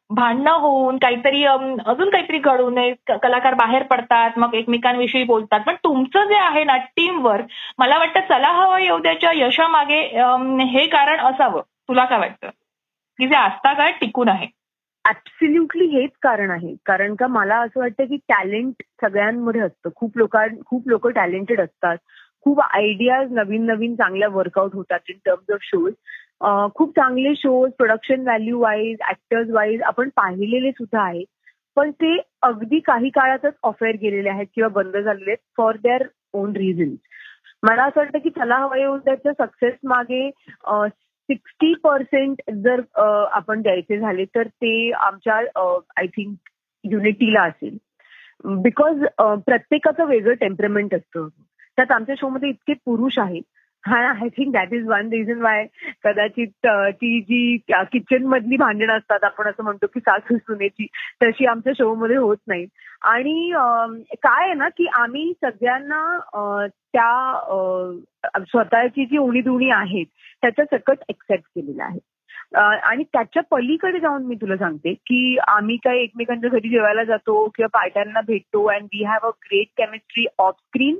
भांडणं 0.09 0.51
होऊन 0.59 0.97
काहीतरी 0.97 1.43
अजून 1.45 2.09
काहीतरी 2.09 2.37
घडू 2.37 2.69
नये. 2.69 2.93
कलाकार 3.23 3.53
बाहेर 3.53 3.83
पडतात 3.83 4.37
मग 4.39 4.53
एकमेकांविषयी 4.55 5.23
बोलतात. 5.23 5.59
पण 5.67 5.75
तुमचं 5.83 6.27
जे 6.27 6.35
आहे 6.35 6.63
ना 6.63 6.77
टीम 6.95 7.25
वर्क 7.25 7.45
मला 7.79 7.97
वाटतं 7.97 8.19
चला 8.29 8.51
हवा 8.53 8.79
येऊद्याच्या 8.79 9.31
यशामागे 9.35 9.99
हे 10.71 10.87
कारण 10.87 11.19
असावं. 11.19 11.61
तुला 11.87 12.05
काय 12.05 12.19
वाटतं? 12.19 12.49
की 13.19 13.27
जे 13.27 13.35
आस्था 13.35 13.73
काय 13.73 13.91
टिकून 13.91 14.29
आहे. 14.29 14.47
ऍब्सल्युटली 15.05 15.85
हेच 15.85 16.11
कारण 16.21 16.51
आहे. 16.51 16.75
कारण 16.85 17.15
का 17.15 17.27
मला 17.27 17.57
असं 17.57 17.79
वाटतं 17.79 18.05
की 18.05 18.17
टॅलेंट 18.29 18.83
सगळ्यांमध्ये 19.01 19.61
असतं. 19.61 19.89
खूप 19.95 20.17
लोक 20.17 20.37
खूप 20.65 20.87
लोक 20.87 21.07
टॅलेंटेड 21.07 21.61
असतात. 21.61 21.97
खूप 22.43 22.59
आयडियाज 22.61 23.31
नवीन 23.31 23.65
नवीन 23.65 23.95
चांगल्या 23.95 24.27
वर्कआउट 24.27 24.73
होतात 24.73 24.99
इन 25.09 25.17
टर्म्स 25.25 25.51
ऑफ 25.51 25.59
शोज 25.61 25.93
खूप 26.75 26.91
चांगले 26.95 27.33
shows 27.37 27.71
production 27.77 28.21
value 28.21 28.59
wise 28.59 28.97
actors 29.09 29.49
wise 29.53 29.81
आपण 29.85 30.09
पाहिलेले 30.15 30.71
सुद्धा 30.71 31.01
आहेत. 31.01 31.25
पण 31.77 31.91
ते 31.91 32.17
अगदी 32.43 32.79
काही 32.85 33.09
काळातच 33.09 33.53
ऑफेअर 33.63 33.95
गेलेले 34.01 34.29
आहेत 34.29 34.47
किंवा 34.55 34.67
बंद 34.69 34.97
झालेले 34.97 35.29
आहेत 35.31 35.43
फॉर 35.57 35.75
देअर 35.83 36.03
ओन 36.33 36.55
रिझन्स 36.55 36.97
मला 37.63 37.83
असं 37.83 37.99
वाटतं 37.99 38.19
की 38.19 38.29
चला 38.29 38.55
हवाई 38.57 38.79
येऊन 38.79 38.99
त्याच्या 38.99 39.31
सक्सेस 39.39 39.73
मागे 39.83 40.29
सिक्स्टी 41.29 41.73
पर्सेंट 41.83 42.41
जर 42.63 42.81
आपण 43.31 43.61
द्यायचे 43.61 43.97
झाले 43.99 44.25
तर 44.35 44.47
ते 44.47 44.91
आमच्या 44.91 45.35
आय 45.97 46.07
थिंक 46.07 46.35
युनिटीला 46.83 47.41
असेल. 47.43 47.77
बिकॉज 48.63 49.03
प्रत्येकाचं 49.45 50.05
वेगळं 50.07 50.33
टेम्परमेंट 50.33 50.95
असतं. 50.95 51.27
त्यात 51.77 51.91
आमच्या 51.91 52.15
शोमध्ये 52.17 52.49
इतके 52.49 52.73
पुरुष 52.85 53.19
आहेत. 53.19 53.43
हा 53.83 53.97
I 54.09 54.27
think 54.29 54.51
that 54.53 54.73
is 54.73 54.85
one 54.87 55.09
reason 55.11 55.41
why 55.41 55.65
कदाचित 56.03 56.67
ती 56.67 57.19
जी 57.21 57.57
किचन 57.91 58.25
मधली 58.25 58.57
भांडणं 58.57 58.93
असतात 58.93 59.23
आपण 59.23 59.47
असं 59.49 59.63
म्हणतो 59.63 59.87
की 59.93 59.99
सासू 59.99 60.37
सुनेची 60.37 60.85
तशी 61.23 61.45
आमच्या 61.45 61.73
शो 61.77 61.93
मध्ये 61.95 62.15
होत 62.17 62.37
नाही. 62.47 62.65
आणि 63.03 63.51
काय 64.23 64.45
आहे 64.45 64.53
ना 64.53 64.67
की 64.77 64.85
आम्ही 64.93 65.31
सगळ्यांना 65.43 66.67
त्या 66.93 68.43
स्वतःची 68.51 69.05
जी 69.05 69.17
उणी 69.17 69.41
दुणी 69.41 69.69
आहेत 69.71 70.05
त्याच्या 70.41 70.65
सकट 70.71 71.03
एक्सेप्ट 71.09 71.45
केलेला 71.45 71.83
आहे. 71.83 71.99
आणि 72.55 73.03
त्याच्या 73.13 73.41
पलीकडे 73.51 73.99
जाऊन 73.99 74.23
मी 74.25 74.35
तुला 74.35 74.55
सांगते 74.57 74.93
की 74.93 75.37
आम्ही 75.47 75.75
काय 75.83 75.97
एकमेकांच्या 75.97 76.49
घरी 76.49 76.69
जेवायला 76.69 77.03
जातो 77.03 77.47
किंवा 77.55 77.67
पार्ट्यांना 77.79 78.21
भेटतो 78.27 78.65
and 78.71 78.85
we 78.93 79.03
have 79.03 79.27
a 79.27 79.31
great 79.45 79.67
chemistry 79.77 80.25
off 80.37 80.55
screen 80.59 80.97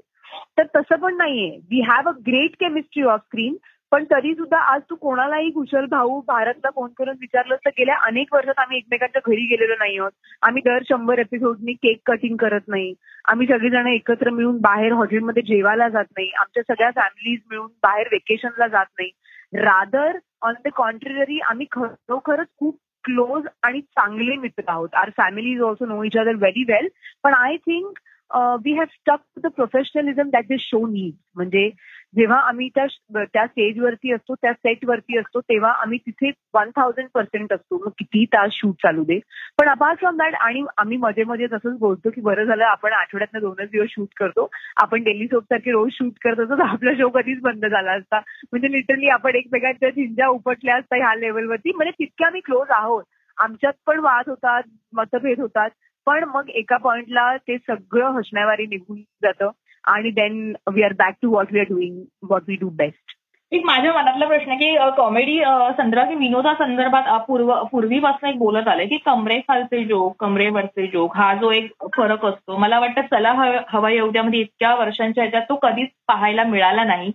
तर 0.58 0.66
तसं 0.76 0.96
पण 0.96 1.16
नाहीये. 1.18 1.50
We 1.72 1.82
have 1.82 2.10
a 2.10 2.12
great 2.28 2.56
chemistry 2.60 3.04
off 3.04 3.20
screen 3.20 3.56
पण 3.92 4.04
तरी 4.04 4.34
सुद्धा 4.36 4.58
आज 4.74 4.82
तू 4.90 4.96
कोणालाही 4.96 5.50
कुशल 5.52 5.86
भाऊ 5.86 6.20
भारतला 6.28 6.70
फोन 6.76 6.90
करून 6.98 7.16
विचारलं 7.20 7.56
तर 7.56 7.70
गेल्या 7.70 7.96
अनेक 8.06 8.34
वर्षात 8.34 8.60
आम्ही 8.60 8.78
एकमेकांच्या 8.78 9.22
घरी 9.26 9.46
गेलेलो 9.46 9.76
नाही 9.80 9.98
आहोत. 9.98 10.12
आम्ही 10.42 10.62
दर 10.66 10.84
शंभर 10.90 11.20
एपिसोडनी 11.20 11.74
केक 11.74 12.00
कटिंग 12.06 12.36
करत 12.38 12.68
नाही. 12.68 12.94
आम्ही 13.26 13.48
सगळेजण 13.48 13.88
एकत्र 13.88 14.30
मिळून 14.30 14.58
बाहेर 14.58 14.94
हॉटेलमध्ये 14.94 15.44
जेवायला 15.44 15.90
जात 15.90 16.06
नाही. 16.18 16.30
आमच्या 16.40 16.64
सगळ्या 16.64 16.92
फॅमिलीज 16.96 17.40
मिळून 17.50 17.68
बाहेर 17.84 18.08
वेकेशनला 18.12 18.68
जात 18.68 18.86
नाही. 19.00 19.10
रादर 19.54 20.18
ऑन 20.42 20.54
द 20.66 20.70
कॉन्ट्ररी 20.76 21.40
आम्ही 21.40 21.66
खरोखरच 21.72 22.48
खूप 22.60 22.78
क्लोज 23.04 23.48
आणि 23.64 23.82
चांगले 23.82 24.36
मित्र 24.36 24.64
आहोत. 24.68 24.90
Our 24.94 25.10
family 25.18 25.52
is 25.52 25.62
also 25.62 25.86
know 25.86 26.04
each 26.04 26.18
other 26.18 26.36
very 26.36 26.64
well 26.64 26.88
पण 27.24 27.34
I 27.34 27.58
think 27.58 28.00
we 28.34 28.74
have 28.74 28.86
stuck 28.92 29.40
the 29.44 29.48
professionalism 29.56 30.30
that 30.30 30.46
this 30.48 30.62
show 30.62 30.86
need 30.88 31.14
म्हणजे 31.36 31.70
जेव्हा 32.16 32.38
आम्ही 32.48 32.68
त्या 32.76 32.86
त्या 33.34 33.46
स्टेजवरती 33.48 34.12
असतो 34.14 34.36
त्या 34.36 34.52
सेटवरती 34.54 35.18
असतो 35.18 35.40
तेव्हा 35.42 35.72
आम्ही 35.82 35.98
तिथे 35.98 36.30
वन 36.54 36.70
थाउजंड 36.76 37.08
पर्सेंट 37.14 37.54
असतो. 37.54 37.78
मग 37.86 37.92
किती 38.00 38.24
तास 38.34 38.52
शूट 38.54 38.76
चालू 38.84 39.04
दे. 39.04 39.20
पण 39.60 39.68
अपार्ट 39.70 40.00
फ्रॉम 40.00 40.18
दॅट 40.18 40.36
आणि 40.36 40.64
आम्ही 40.78 40.98
मध्ये 40.98 41.24
मध्ये 41.24 41.48
तसंच 41.52 41.78
बोलतो 41.80 42.10
की 42.16 42.22
बरं 42.22 42.46
झालं 42.46 42.64
आपण 42.66 42.94
आठवड्यातनं 42.94 43.40
दोनच 43.42 43.70
दिवस 43.72 43.90
शूट 43.90 44.08
करतो. 44.20 44.50
आपण 44.84 45.04
डेली 45.04 45.28
सोप 45.28 45.44
सारखे 45.44 45.72
रोज 45.72 45.92
शूट 45.94 46.14
करत 46.24 46.40
असतो 46.40 46.58
तर 46.58 46.64
आपला 46.64 46.94
शो 46.98 47.10
कधीच 47.10 47.42
बंद 47.42 47.66
झाला 47.66 47.92
असता. 47.92 48.20
म्हणजे 48.52 48.72
लिटरली 48.72 49.10
आपण 49.10 49.36
एकमेकांच्या 49.36 49.90
झिंजा 49.90 50.28
उपटल्या 50.28 50.76
असता 50.78 50.96
ह्या 50.98 51.16
लेवलवरती 51.16 51.72
म्हणजे 51.76 51.92
तितक्या 52.00 52.28
आम्ही 52.28 52.42
क्लोज 52.46 52.72
आहोत. 52.72 53.04
आमच्यात 53.38 53.74
पण 53.88 54.00
वाद 54.00 54.30
होतात 54.30 54.64
मतभेद 54.94 55.40
होतात. 55.40 55.70
पण 56.06 56.24
मग 56.34 56.50
एका 56.50 56.78
पॉइंटला 56.78 57.36
ते 57.38 57.58
सगळं 57.58 58.12
हसण्यावारी 58.18 58.66
निघून 58.66 59.02
जातं. 59.24 59.50
आणि 59.88 60.10
then 60.12 60.54
we 60.74 60.84
are 60.84 60.94
back 60.98 61.14
to 61.22 61.30
what 61.30 61.52
we 61.52 61.60
are 61.60 61.66
doing 61.70 62.02
what 62.24 62.42
we 62.48 62.56
do 62.56 62.70
best 62.78 63.16
एक 63.52 63.64
माझ्या 63.66 63.92
मनातला 63.94 64.26
प्रश्न 64.28 64.56
की 64.58 64.76
कॉमेडी 64.98 65.38
संदर्भात 65.78 66.08
की 66.08 66.16
विनोदा 66.16 66.54
संदर्भात 66.60 67.10
पूर्व 67.28 67.52
पूर्वीपासून 67.72 68.30
एक 68.30 68.38
बोलत 68.40 68.68
आले 68.68 68.86
की 68.88 68.98
कमरे 69.06 69.40
खालचे 69.48 69.84
जोक 69.86 70.16
कमरेवरचे 70.20 70.86
जोक 70.94 71.18
हा 71.18 71.34
जो 71.42 71.50
एक 71.52 71.72
फरक 71.98 72.26
असतो. 72.26 72.58
मला 72.58 72.80
वाटतं 72.80 73.08
चला 73.12 73.32
हवा 73.70 73.92
एवढ्यामध्ये 73.92 74.40
इतक्या 74.40 74.74
वर्षांच्या 74.76 75.24
ह्याच्यात 75.24 75.44
तो 75.50 75.56
कधीच 75.64 75.90
पाहायला 76.08 76.44
मिळाला 76.44 76.84
नाही. 76.84 77.12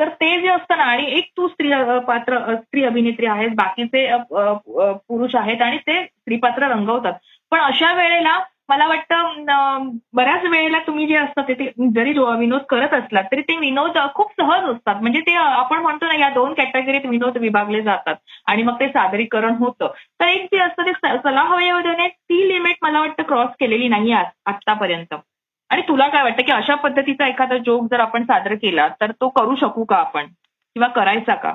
तर 0.00 0.08
ते 0.20 0.40
जे 0.40 0.48
असतं 0.48 0.76
ना 0.78 0.84
आणि 0.84 1.06
एक 1.18 1.30
तू 1.36 1.48
स्त्री 1.48 1.70
पात्र 2.06 2.54
स्त्री 2.56 2.84
अभिनेत्री 2.84 3.26
आहेस 3.26 3.52
बाकीचे 3.56 4.06
पुरुष 4.30 5.36
आहेत 5.36 5.62
आणि 5.62 5.78
ते 5.78 6.02
स्त्रीपात्र 6.04 6.68
रंगवतात. 6.72 7.12
पण 7.52 7.60
अशा 7.60 7.92
वेळेला 7.94 8.38
मला 8.68 8.86
वाटतं 8.86 9.88
बऱ्याच 10.14 10.44
वेळेला 10.44 10.78
तुम्ही 10.86 11.06
जे 11.06 11.14
असतात 11.16 11.44
ते 11.50 11.70
जरी 11.94 12.12
विनोद 12.38 12.62
करत 12.68 12.94
असलात 12.94 13.24
तरी 13.32 13.42
ते 13.42 13.56
विनोद 13.56 13.98
खूप 14.14 14.32
सहज 14.40 14.64
असतात. 14.70 15.00
म्हणजे 15.02 15.20
ते 15.20 15.34
आपण 15.34 15.78
म्हणतो 15.82 16.06
ना 16.06 16.16
या 16.16 16.28
दोन 16.30 16.52
कॅटेगरीत 16.54 17.06
विनोद 17.06 17.36
विभागले 17.36 17.80
जातात 17.82 18.16
आणि 18.46 18.62
मग 18.62 18.74
ते 18.80 18.88
सादरीकरण 18.88 19.54
होतं. 19.60 19.92
तर 20.20 20.26
एक 20.26 20.44
जे 20.52 20.58
असतं 20.58 20.86
ते 20.86 20.92
सलाह 21.18 21.54
हवयाने 21.54 22.08
ती 22.08 22.48
लिमिट 22.48 22.76
मला 22.82 23.00
वाटतं 23.00 23.22
क्रॉस 23.22 23.54
केलेली 23.60 23.88
नाही 23.88 24.12
आतापर्यंत 24.12 25.14
आणि 25.70 25.82
तुला 25.88 26.08
काय 26.08 26.22
वाटतं 26.22 26.42
की 26.42 26.52
अशा 26.52 26.74
पद्धतीचा 26.74 27.26
एखादा 27.26 27.56
जोक 27.58 27.86
जर 27.90 28.00
आपण 28.00 28.22
सादर 28.24 28.54
केला 28.54 28.88
तर 29.00 29.10
तो 29.10 29.28
करू 29.28 29.54
शकू 29.56 29.84
का 29.84 29.96
आपण? 29.96 30.26
किंवा 30.76 30.88
करायचा 30.88 31.34
का? 31.34 31.54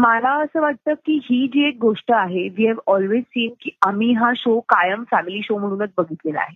मला 0.00 0.30
असं 0.42 0.60
वाटतं 0.60 0.94
की 1.06 1.18
ही 1.24 1.46
जी 1.52 1.66
एक 1.68 1.76
गोष्ट 1.80 2.12
आहे 2.14 2.48
वी 2.56 2.66
हॅव 2.66 2.78
ऑलवेज 2.92 3.22
सीन 3.24 3.52
की 3.60 3.70
आम्ही 3.86 4.12
हा 4.14 4.32
शो 4.36 4.58
कायम 4.68 5.02
फॅमिली 5.10 5.40
शो 5.44 5.56
म्हणूनच 5.58 5.90
बघितलेला 5.96 6.40
आहे. 6.40 6.54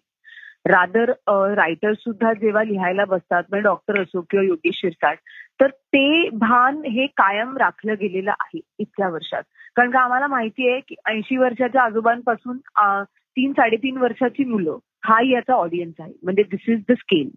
रादर 0.67 1.11
रायटर 1.57 1.93
सुद्धा 1.95 2.33
जेव्हा 2.33 2.63
लिहायला 2.65 3.05
बसतात 3.05 3.43
म्हणजे 3.51 3.63
डॉक्टर 3.63 4.01
असो 4.03 4.21
किंवा 4.31 4.45
योगेश 4.45 4.81
शिरसाट 4.81 5.19
तर 5.61 5.71
ते 5.95 6.29
भान 6.39 6.81
हे 6.85 7.07
कायम 7.17 7.57
राखलं 7.59 7.95
गेलेलं 8.01 8.31
आहे 8.31 8.61
इतक्या 8.79 9.09
वर्षात. 9.09 9.43
कारण 9.77 9.91
का 9.91 10.01
आम्हाला 10.01 10.27
माहिती 10.27 10.71
आहे 10.71 10.81
की 10.89 10.95
ऐंशी 11.11 11.37
वर्षाच्या 11.37 11.83
आजोबांपासून 11.83 12.57
तीन 13.37 13.53
साडेतीन 13.53 13.97
वर्षाची 13.99 14.45
मुलं 14.45 14.79
हा 15.05 15.21
याचा 15.25 15.55
ऑडियन्स 15.55 16.01
आहे. 16.01 16.13
म्हणजे 16.23 16.43
दिस 16.51 16.69
इज 16.69 16.81
द 16.89 16.93
स्केल 16.99 17.31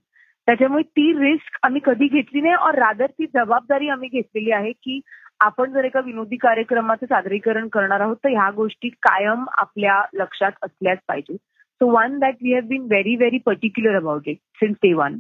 त्याच्यामुळे 0.48 0.84
ती 0.98 1.12
रिस्क 1.20 1.58
आम्ही 1.66 1.82
कधी 1.86 2.08
घेतली 2.08 2.42
नाही 2.42 2.54
और 2.66 2.76
रादर 2.80 3.10
ती 3.12 3.26
जबाबदारी 3.34 3.90
आम्ही 3.90 4.10
घेतलेली 4.10 4.52
आहे 4.52 4.72
की 4.74 5.00
आपण 5.39 5.72
जर 5.72 5.84
एका 5.84 6.00
विनोदी 6.00 6.36
कार्यक्रमाचं 6.36 7.06
सादरीकरण 7.06 7.67
करणार 7.67 8.00
आहोत 8.00 8.15
तर 8.24 8.29
ह्या 8.29 8.50
गोष्टी 8.51 8.89
कायम 8.89 9.46
आपल्या 9.58 10.01
लक्षात 10.13 10.51
असल्याच 10.63 10.98
पाहिजे. 11.08 11.36
So 11.36 11.88
one 11.88 12.17
that 12.20 12.36
we 12.44 12.53
have 12.53 12.67
been 12.67 12.84
very 12.84 13.15
very 13.15 13.38
particular 13.38 13.96
about 13.96 14.27
it 14.27 14.38
since 14.56 14.77
day 14.84 14.94
one 14.94 15.17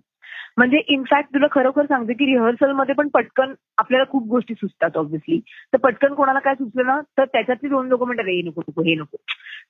म्हणजे 0.57 0.77
इनफॅक्ट 0.87 1.33
तुला 1.33 1.47
खरोखर 1.51 1.85
सांगते 1.85 2.13
की 2.13 2.25
रिहर्सलमध्ये 2.25 2.95
पण 2.95 3.07
पटकन 3.07 3.53
आपल्याला 3.77 4.05
खूप 4.11 4.27
गोष्टी 4.27 4.53
सुचतात 4.53 4.97
ऑब्व्हियसली 4.97 5.39
तर 5.73 5.77
पटकन 5.77 6.13
कोणाला 6.13 6.39
काय 6.39 6.55
सुचलं 6.55 6.85
ना 6.85 6.99
तर 7.17 7.25
त्याच्यातली 7.25 7.69
दोन 7.69 7.87
लोक 7.87 8.03
म्हणतात 8.03 8.25
हे 8.25 8.41
नको 8.41 8.61
नको 8.61 8.81
हे 8.81 8.95
नको. 8.95 9.17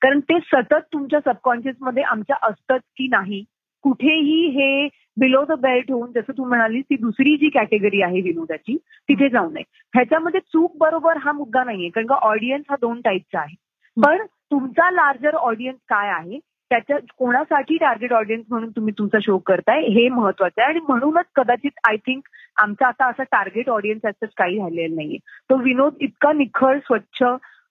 कारण 0.02 0.20
ते 0.20 0.40
सतत 0.40 0.88
तुमच्या 0.94 1.20
सबकॉन्शियसमध्ये 1.26 2.04
आमच्या 2.04 2.36
असतात 2.42 2.80
की 2.80 3.08
नाही 3.08 3.44
कुठेही 3.88 4.48
हे 4.48 4.88
बिलो 5.20 5.44
द 5.46 5.52
बेल्ट 5.52 5.92
होऊन 5.92 6.12
जसं 6.12 6.34
तू 6.38 6.46
म्हणालीस 6.46 6.84
ती 6.84 6.96
दुसरी 6.96 7.36
जी 7.38 7.50
कॅटेगरी 7.50 8.02
आहे 8.02 8.22
विनोदाची 8.22 8.78
तिथे 9.10 9.30
जाऊ 9.30 9.50
नये. 9.50 9.64
ह्याच्यामध्ये 9.96 10.40
चूक 10.40 10.78
बरोबर 10.78 11.18
हा 11.18 11.32
मुद्दा 11.32 11.64
नाहीये 11.64 11.90
कारण 11.90 12.08
का 12.08 12.16
ऑडियन्स 12.16 12.66
हा 12.70 12.76
दोन 12.82 13.02
टाईपचा 13.02 13.40
आहे. 13.40 13.56
पण 13.98 14.26
तुमचा 14.26 14.92
लार्जर 14.92 15.36
ऑडियन्स 15.36 15.80
काय 15.90 16.10
आहे? 16.10 16.40
त्याच्या 16.70 16.98
कोणासाठी 17.18 17.78
टार्गेट 17.78 18.14
ऑडियन्स 18.14 18.46
म्हणून 18.50 18.70
तुम्ही 18.70 18.94
तुमचा 18.98 19.18
शो 19.22 19.38
करताय 19.38 19.82
हे 19.82 20.10
महत्वाचं 20.10 20.62
आहे. 20.62 20.72
आणि 20.72 20.80
म्हणूनच 20.80 21.26
कदाचित 21.36 21.80
आय 21.90 21.96
थिंक 21.96 22.22
आमचा 22.58 22.88
आता 22.88 23.08
असा 23.08 23.24
टार्गेट 23.24 23.70
ऑडियन्स 23.70 24.06
असंच 24.06 24.30
काही 24.38 24.58
राहिलेलं 24.58 24.96
नाहीये. 24.96 25.18
तो 25.18 25.58
विनोद 25.58 25.94
इतका 26.02 26.34
निखळ 26.34 26.80
स्वच्छ 26.80 27.24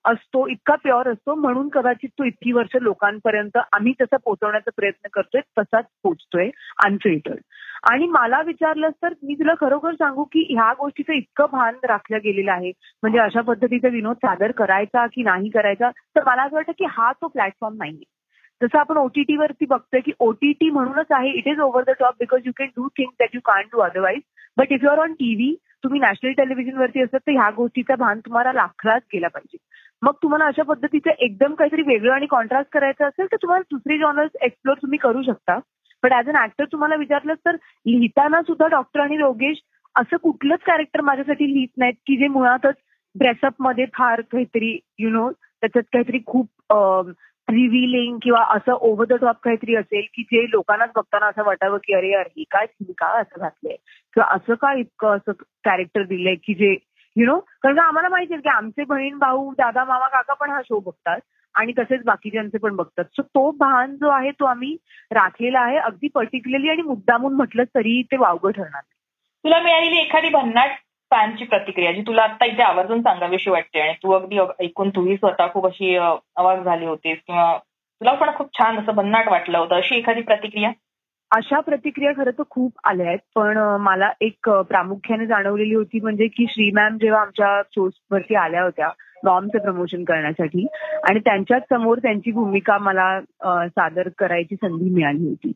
असतो 0.06 0.46
इतका 0.48 0.74
प्युअर 0.74 1.08
असतो 1.08 1.34
म्हणून 1.34 1.68
कदाचित 1.68 2.08
तो 2.08 2.24
इतकी 2.24 2.52
वर्ष 2.52 2.76
लोकांपर्यंत 2.80 3.58
आम्ही 3.72 3.92
तसा 4.00 4.16
पोहोचवण्याचा 4.16 4.70
प्रयत्न 4.76 5.08
करतोय 5.12 5.40
तसाच 5.58 5.84
पोहोचतोय 6.02 6.50
अनफिल्टर्ड 6.84 7.40
आणि 7.92 8.06
मला 8.06 8.40
विचारलं 8.42 8.88
तर 9.02 9.14
मी 9.22 9.34
तुला 9.34 9.54
खरोखर 9.60 9.94
सांगू 9.94 10.24
की 10.24 10.46
ह्या 10.50 10.72
गोष्टीचं 10.72 11.12
इतकं 11.12 11.46
भान 11.52 11.74
राखलं 11.84 12.18
गेलेलं 12.24 12.52
आहे. 12.52 12.70
म्हणजे 13.02 13.18
अशा 13.18 13.40
पद्धतीचा 13.40 13.88
विनोद 13.88 14.16
सादर 14.16 14.50
करायचा 14.50 15.06
की 15.06 15.22
नाही 15.22 15.48
करायचा? 15.48 15.90
तर 15.90 16.20
मला 16.26 16.42
असं 16.42 16.56
वाटतं 16.56 16.72
की 16.72 16.84
हा 16.84 17.12
तो 17.12 17.28
प्लॅटफॉर्म 17.28 17.76
नाहीये. 17.76 18.15
जसं 18.60 18.78
आपण 18.78 18.96
ओटीटी 18.96 19.36
वरती 19.36 19.66
बघतोय 19.66 20.00
की 20.00 20.12
ओटीटी 20.18 20.70
म्हणूनच 20.70 21.06
आहे 21.10 21.30
it 21.30 21.48
is 21.48 21.60
over 21.60 21.82
the 21.86 21.90
top 22.00 22.14
because 22.18 22.42
you 22.46 22.52
can 22.56 22.68
do 22.76 22.88
thing 22.88 23.10
that 23.20 23.34
you 23.34 23.40
can 23.44 23.62
do 23.72 23.80
otherwise 23.80 24.20
but 24.56 24.72
if 24.72 24.84
you 24.84 24.90
are 24.90 24.98
on 24.98 25.12
TV 25.12 25.54
तुम्ही 25.84 26.00
नॅशनल 26.00 26.32
टेलिव्हिजनवरती 26.32 27.02
असतात 27.02 27.20
तर 27.26 27.32
ह्या 27.32 27.50
गोष्टीचा 27.56 27.94
भान 27.96 28.20
तुम्हाला 28.20 28.52
लाखलाच 28.52 29.02
गेला 29.12 29.28
पाहिजे. 29.28 29.56
मग 30.02 30.12
तुम्हाला 30.22 30.44
अशा 30.44 30.62
पद्धतीचं 30.62 31.10
एकदम 31.18 31.54
काहीतरी 31.54 31.82
वेगळं 31.82 32.12
आणि 32.12 32.26
कॉन्ट्रास्ट 32.26 32.70
करायचं 32.72 33.04
असेल 33.04 33.26
तर 33.32 33.36
तुम्हाला 33.42 33.62
दुसरी 33.70 33.98
जॉनर्स 33.98 34.36
एक्सप्लोर 34.40 34.76
तुम्ही 34.82 34.98
करू 34.98 35.22
शकता. 35.22 35.58
पण 36.02 36.12
ऍज 36.12 36.28
अन 36.28 36.36
ऍक्टर 36.36 36.64
तुम्हाला 36.64 36.96
विचारलं 36.96 37.34
तर 37.46 37.56
लिहिताना 37.86 38.40
सुद्धा 38.42 38.66
डॉक्टर 38.66 39.00
आणि 39.00 39.16
योगेश 39.16 39.60
असं 39.96 40.16
कुठलंच 40.16 40.60
कॅरेक्टर 40.66 41.00
माझ्यासाठी 41.00 41.52
लिहित 41.52 41.68
नाहीत 41.78 41.94
की 42.06 42.16
जे 42.16 42.28
मुळातच 42.28 42.74
ड्रेसअपमध्ये 43.14 43.84
फार 43.94 44.20
काहीतरी 44.20 44.78
यु 44.98 45.10
नो 45.10 45.30
त्याच्यात 45.30 45.84
काहीतरी 45.92 46.18
खूप 46.26 46.48
रिव्हिलिंग 47.48 48.18
किंवा 48.22 48.42
असं 48.44 48.72
ओव्हर 48.72 49.06
द 49.06 49.12
टॉप 49.20 49.36
काहीतरी 49.42 49.74
असेल 49.76 50.06
की 50.14 50.22
जे 50.22 50.44
लोकांनाच 50.50 50.90
बघताना 50.96 51.26
असं 51.26 51.44
वाटावं 51.44 51.78
की 51.78 51.94
अरे 51.94 52.12
अरे 52.14 52.42
काय 52.50 52.66
का 52.98 53.06
असं 53.06 53.40
घातलंय? 53.40 53.76
किंवा 54.14 54.26
असं 54.34 54.54
का 54.54 54.72
इतकं 54.72 55.16
असं 55.16 55.32
कॅरेक्टर 55.64 56.02
दिलंय 56.02 56.34
की 56.34 56.54
जे 56.54 56.76
यु 57.16 57.26
नो 57.26 57.38
कारण 57.62 57.76
का 57.76 57.82
आम्हाला 57.82 58.08
माहिती 58.08 58.34
आहे 58.34 58.42
की 58.42 58.48
आमचे 58.48 58.84
बहीण 58.84 59.18
भाऊ 59.18 59.52
दादा 59.52 59.84
मामा 59.84 60.08
काका 60.08 60.34
पण 60.34 60.50
हा 60.50 60.60
शो 60.62 60.80
बघतात 60.80 61.20
आणि 61.54 61.72
तसेच 61.78 62.02
बाकीच्यांचे 62.04 62.58
पण 62.58 62.76
बघतात. 62.76 63.04
सो 63.04 63.22
तो 63.22 63.50
भान 63.50 63.94
जो 63.96 64.08
आहे 64.08 64.30
तो 64.30 64.44
आम्ही 64.44 64.76
राखलेला 65.12 65.60
आहे. 65.60 65.78
अगदी 65.78 66.08
पर्टिक्युलरली 66.14 66.70
आणि 66.70 66.82
मुद्दामून 66.82 67.34
म्हटलं 67.34 67.64
तरी 67.74 68.02
ते 68.02 68.16
वावगं 68.16 68.50
ठरणार 68.50 68.82
तुला 69.44 69.60
मिळालेली 69.62 69.96
एखादी 69.96 70.28
भन्नाट 70.28 70.70
फॅनची 71.10 71.44
प्रतिक्रिया 71.44 71.92
जी 71.92 72.00
तुला 72.00 72.22
आता 72.22 72.44
इथे 72.44 72.62
आवर्जून 72.62 73.00
सांगावीशी 73.02 73.50
वाटते 73.50 73.80
आणि 73.80 73.92
तू 73.92 74.12
अगदी 74.12 74.38
ऐकून 74.60 74.88
तुही 74.88 75.16
स्वतः 75.16 75.46
खूप 75.46 75.66
अशी 75.66 75.96
आवाज 75.96 76.64
झाली 76.64 76.86
होतीस 76.86 77.18
किंवा 77.26 77.56
तुला 78.00 78.12
पण 78.12 78.30
खूप 78.34 78.48
छान 78.58 78.78
असं 78.78 78.94
भन्नाट 78.94 79.28
वाटलं 79.28 79.58
होतं. 79.58 79.74
अशी 79.74 79.96
एखादी 79.96 80.20
प्रतिक्रिया? 80.20 80.70
अशा 81.30 81.60
प्रतिक्रिया 81.60 82.12
खरं 82.12 82.30
तर 82.30 82.42
खूप 82.50 82.72
आल्या 82.84 83.06
आहेत 83.06 83.18
पण 83.34 83.58
मला 83.80 84.10
एक 84.20 84.48
प्रामुख्याने 84.48 85.26
जाणवलेली 85.26 85.74
होती 85.74 86.00
म्हणजे 86.00 86.26
की 86.26 86.46
श्री 86.50 86.70
मॅम 86.70 86.96
जेव्हा 86.96 87.20
आमच्या 87.20 87.62
शोजवरती 87.62 88.34
आल्या 88.34 88.62
होत्या 88.62 88.88
नॉमचं 89.24 89.58
प्रमोशन 89.58 90.04
करण्यासाठी 90.04 90.66
आणि 91.08 91.18
त्यांच्याच 91.18 91.62
समोर 91.70 91.98
त्यांची 91.98 92.32
भूमिका 92.32 92.78
मला 92.78 93.20
सादर 93.68 94.08
करायची 94.18 94.54
संधी 94.54 94.94
मिळाली 94.94 95.28
होती. 95.28 95.52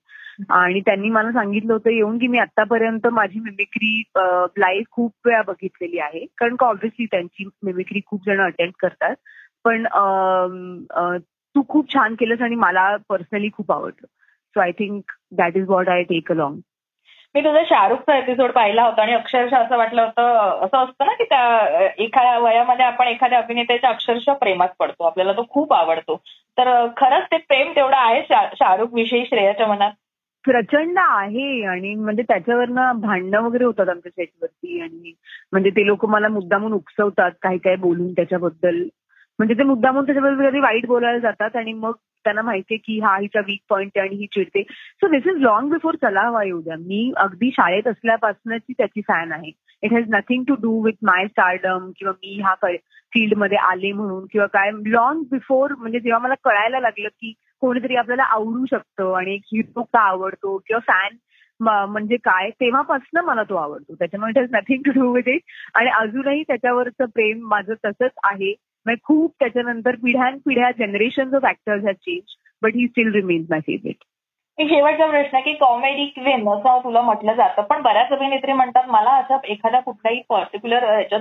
आणि 0.48 0.80
त्यांनी 0.80 1.08
मला 1.10 1.30
सांगितलं 1.32 1.72
होतं 1.72 1.90
येऊन 1.90 2.18
की 2.18 2.26
मी 2.26 2.38
आतापर्यंत 2.38 3.06
माझी 3.12 3.40
मिमिक्री 3.40 4.02
लाईव्ह 4.16 4.84
खूप 4.92 5.12
वेळा 5.26 5.42
बघितलेली 5.46 5.98
आहे. 5.98 6.24
कारण 6.38 6.56
का 6.56 6.66
ऑब्व्हियसली 6.66 7.06
त्यांची 7.06 7.48
मिमिक्री 7.62 8.00
खूप 8.06 8.22
जण 8.26 8.40
अटेंड 8.44 8.72
करतात. 8.80 9.14
पण 9.64 9.86
तू 11.54 11.62
खूप 11.68 11.92
छान 11.94 12.14
केलंस 12.20 12.42
आणि 12.42 12.54
मला 12.54 12.96
पर्सनली 13.08 13.48
खूप 13.56 13.72
आवडलं. 13.72 14.06
So 14.56 14.60
I 14.60 14.70
think 14.78 15.12
that 15.38 15.56
is 15.56 15.68
what 15.68 15.88
I 15.88 16.02
take 16.02 16.30
along 16.32 16.58
मी 17.34 17.40
तुझा 17.40 17.62
शाहरुखचा 17.68 18.16
एपिसोड 18.18 18.50
पाहिला 18.52 18.84
होता 18.84 19.02
आणि 19.02 19.12
अक्षरशः 19.14 19.56
असं 19.58 19.76
वाटलं 19.76 20.02
होतं 20.02 20.64
असं 20.64 20.76
असतं 20.78 21.06
ना 21.06 21.12
की 21.14 21.24
त्या 21.24 21.88
एखाद्या 22.04 22.38
वयामध्ये 22.38 22.84
आपण 22.84 23.08
एखाद्या 23.08 23.38
अभिनेत्याच्या 23.38 23.90
अक्षरशः 23.90 24.32
प्रेमात 24.40 24.68
पडतो. 24.78 25.04
आपल्याला 25.04 25.32
तो 25.32 25.44
खूप 25.50 25.72
आवडतो. 25.72 26.16
तर 26.58 26.86
खरंच 26.96 27.26
ते 27.32 27.36
प्रेम 27.38 27.72
तेवढं 27.76 27.96
आहे 27.96 28.22
शाहरुख 28.30 28.94
विषयी 28.94 29.24
श्रेयाच्या 29.26 29.66
मनात. 29.66 29.92
प्रचंड 30.44 30.98
आहे 30.98 31.64
आणि 31.64 31.94
म्हणजे 31.94 32.22
त्याच्यावरनं 32.22 33.00
भांडणं 33.00 33.40
वगैरे 33.40 33.64
होतात 33.64 33.88
आमच्या 33.88 34.10
सेटवरती 34.10 34.80
आणि 34.80 35.12
म्हणजे 35.52 35.70
ते 35.70 35.86
लोक 35.86 36.06
मला 36.06 36.28
मुद्दामून 36.28 36.72
उकसवतात 36.72 37.30
काही 37.42 37.58
काही 37.58 37.76
बोलून 37.76 38.12
त्याच्याबद्दल. 38.12 38.82
म्हणजे 39.38 39.54
ते 39.54 39.62
मुद्दामून 39.62 40.06
त्याच्याबद्दल 40.06 40.48
कधी 40.48 40.60
वाईट 40.60 40.86
बोलायला 40.86 41.18
जातात 41.18 41.56
आणि 41.56 41.72
मग 41.72 41.92
त्यांना 42.24 42.42
माहितीये 42.42 42.78
की 42.84 42.98
हा 43.00 43.16
हिचा 43.20 43.40
वीक 43.46 43.60
पॉईंट 43.70 43.90
आहे 43.96 44.06
आणि 44.06 44.16
ही 44.16 44.26
चिडते. 44.34 44.62
So 44.62 45.08
this 45.08 45.26
is 45.26 45.42
long 45.42 45.70
before 45.70 45.94
चला 46.02 46.28
येऊ 46.44 46.60
द्या 46.62 46.76
मी 46.78 47.12
अगदी 47.16 47.50
शाळेत 47.52 47.88
असल्यापासूनची 47.88 48.72
त्याची 48.78 49.00
फॅन 49.08 49.32
आहे. 49.32 49.50
It 49.82 49.92
has 49.92 50.08
nothing 50.14 50.44
to 50.48 50.54
do 50.62 50.80
with 50.84 51.04
my 51.06 51.26
stardom 51.26 51.90
किंवा 51.98 52.12
मी 52.12 52.40
ह्या 52.40 52.54
फील्डमध्ये 53.14 53.58
आले 53.58 53.92
म्हणून 53.92 54.26
किंवा 54.32 54.46
काय. 54.46 54.70
लॉंग 54.86 55.22
बिफोर 55.30 55.74
म्हणजे 55.78 56.00
जेव्हा 56.00 56.18
मला 56.22 56.34
कळायला 56.44 56.80
लागलं 56.80 57.08
की 57.08 57.32
कोणीतरी 57.60 57.96
आपल्याला 57.96 58.22
आवडू 58.34 58.64
शकतं 58.70 59.14
आणि 59.16 59.34
एक 59.34 59.42
हिरो 59.52 59.82
का 59.82 60.00
आवडतो 60.00 60.56
किंवा 60.66 60.92
फॅन 60.92 61.16
म्हणजे 61.60 62.16
काय 62.24 62.48
तेव्हापासून 62.60 63.24
मला 63.24 63.42
तो 63.48 63.56
आवडतो. 63.56 63.94
त्याच्यामुळे 63.94 64.30
it 64.30 64.38
has 64.38 64.54
nothing 64.54 64.82
to 64.84 64.90
do 65.00 65.12
with 65.14 65.28
it 65.28 65.40
आणि 65.74 65.90
अजूनही 65.98 66.42
त्याच्यावरचं 66.42 67.04
प्रेम 67.14 67.46
माझं 67.48 67.74
तसंच 67.84 68.10
आहे. 68.24 68.52
खूप 68.86 69.34
त्याच्यानंतर 69.40 69.94
पिढ्यानपिढ्या 69.94 70.70
generation 70.70 71.34
of 71.34 71.44
actors 71.44 71.84
has 71.84 71.94
change 71.94 72.34
but 72.62 72.74
he 72.74 72.86
still 72.86 73.12
remains 73.12 73.46
my 73.50 73.60
favourite 73.60 74.04
शेवटचा 74.58 75.06
प्रश्न 75.06 75.40
की 75.40 75.52
कॉमेडी 75.52 76.06
क्वीन 76.06 76.48
असं 76.48 76.78
तुला 76.84 77.00
म्हटलं 77.00 77.34
जातं 77.34 77.62
पण 77.62 77.82
बऱ्याच 77.82 78.08
अभिनेत्री 78.08 78.52
म्हणतात 78.52 78.88
मला 78.88 79.10
असं 79.10 79.36
एखाद्या 79.44 79.80
कुठल्याही 79.80 80.22
पर्टिक्युलर 80.28 80.84
ह्याच्यात 80.84 81.20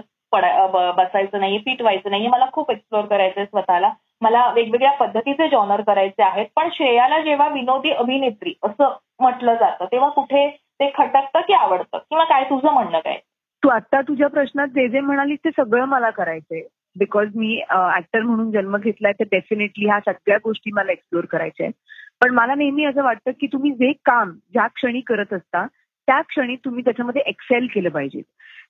बसायचं 0.97 1.39
नाही 1.39 1.57
पीठ 1.57 1.81
व्हायचं 1.81 2.09
नाही 2.09 2.27
मला 2.27 2.45
खूप 2.53 2.71
एक्सप्लोर 2.71 3.05
करायचंय 3.05 3.45
स्वतःला 3.45 3.91
मला 4.21 4.51
वेगवेगळ्या 4.51 4.91
पद्धतीचे 4.91 5.47
जॉनर 5.49 5.81
करायचे 5.81 6.23
आहेत. 6.23 6.45
पण 6.55 6.69
श्रेयाला 6.73 7.19
जेव्हा 7.19 7.47
विनोदी 7.47 7.91
अभिनेत्री 7.91 8.53
असं 8.63 8.95
म्हटलं 9.19 9.53
जातं 9.53 9.85
तेव्हा 9.85 10.09
कुठे 10.09 10.49
ते 10.49 10.91
खटकतं 10.97 11.41
की 11.41 11.53
आवडतं? 11.53 11.97
किंवा 11.97 12.23
काय 12.23 12.43
तुझं 12.43 12.73
म्हणणं 12.73 12.99
काय? 12.99 13.17
तू 13.63 13.69
आता 13.69 14.01
तुझ्या 14.01 14.27
प्रश्नात 14.27 14.67
जे 14.67 14.87
जे 14.87 14.99
म्हणालीस 14.99 15.39
ते 15.45 15.49
सगळं 15.49 15.85
मला 15.85 16.09
करायचंय. 16.09 16.61
बिकॉज 16.99 17.35
मी 17.35 17.55
ऍक्टर 17.95 18.21
म्हणून 18.21 18.51
जन्म 18.51 18.77
घेतलाय 18.77 19.13
तर 19.19 19.23
डेफिनेटली 19.31 19.85
ह्या 19.85 19.99
सगळ्या 20.05 20.37
गोष्टी 20.43 20.71
मला 20.73 20.91
एक्सप्लोर 20.91 21.25
करायच्या 21.31 21.65
आहेत. 21.65 21.73
पण 22.21 22.33
मला 22.35 22.55
नेहमी 22.55 22.85
असं 22.85 23.03
वाटतं 23.03 23.31
की 23.41 23.47
तुम्ही 23.47 23.71
जे 23.73 23.91
काम 24.05 24.31
ज्या 24.53 24.67
क्षणी 24.67 25.01
करत 25.07 25.33
असता 25.33 25.65
त्या 26.07 26.19
क्षणी 26.21 26.55
तुम्ही 26.65 26.83
त्याच्यामध्ये 26.83 27.21
एक्सेल 27.27 27.67
केलं 27.73 27.89
पाहिजे. 27.89 28.21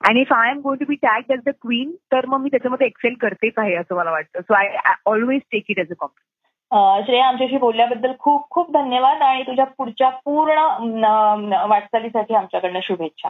आणि 0.08 0.22
if 0.22 0.34
I 0.34 0.50
am 0.50 0.60
going 0.62 0.80
to 0.80 0.86
be 0.90 0.96
tag 1.02 1.32
as 1.32 1.40
the 1.46 1.50
queen 1.62 1.92
तर 2.12 2.26
मग 2.26 2.42
मी 2.42 2.50
त्याच्यामध्ये 2.50 2.88
एक्सेल 2.88 3.14
करतेच 3.22 3.54
आहे 3.58 3.76
असं 3.76 3.96
मला 3.96 4.12
वाटतं. 4.12 4.42
So 4.42 4.54
I 4.54 4.78
always 5.06 5.42
take 5.52 5.64
it 5.70 5.80
as 5.80 5.92
a 5.92 5.96
compliment 6.00 7.06
Shreya 7.06 7.28
आमच्याशी 7.28 7.58
बोलल्याबद्दल 7.58 8.12
खूप 8.20 8.50
खूप 8.52 8.72
धन्यवाद 8.74 9.22
आणि 9.24 9.44
तुझ्या 9.44 9.66
पुढच्या 9.78 10.10
पूर्ण 10.26 11.54
वाटचालीसाठी 11.70 12.36
आमच्याकडनं 12.36 12.80
शुभेच्छा. 12.84 13.30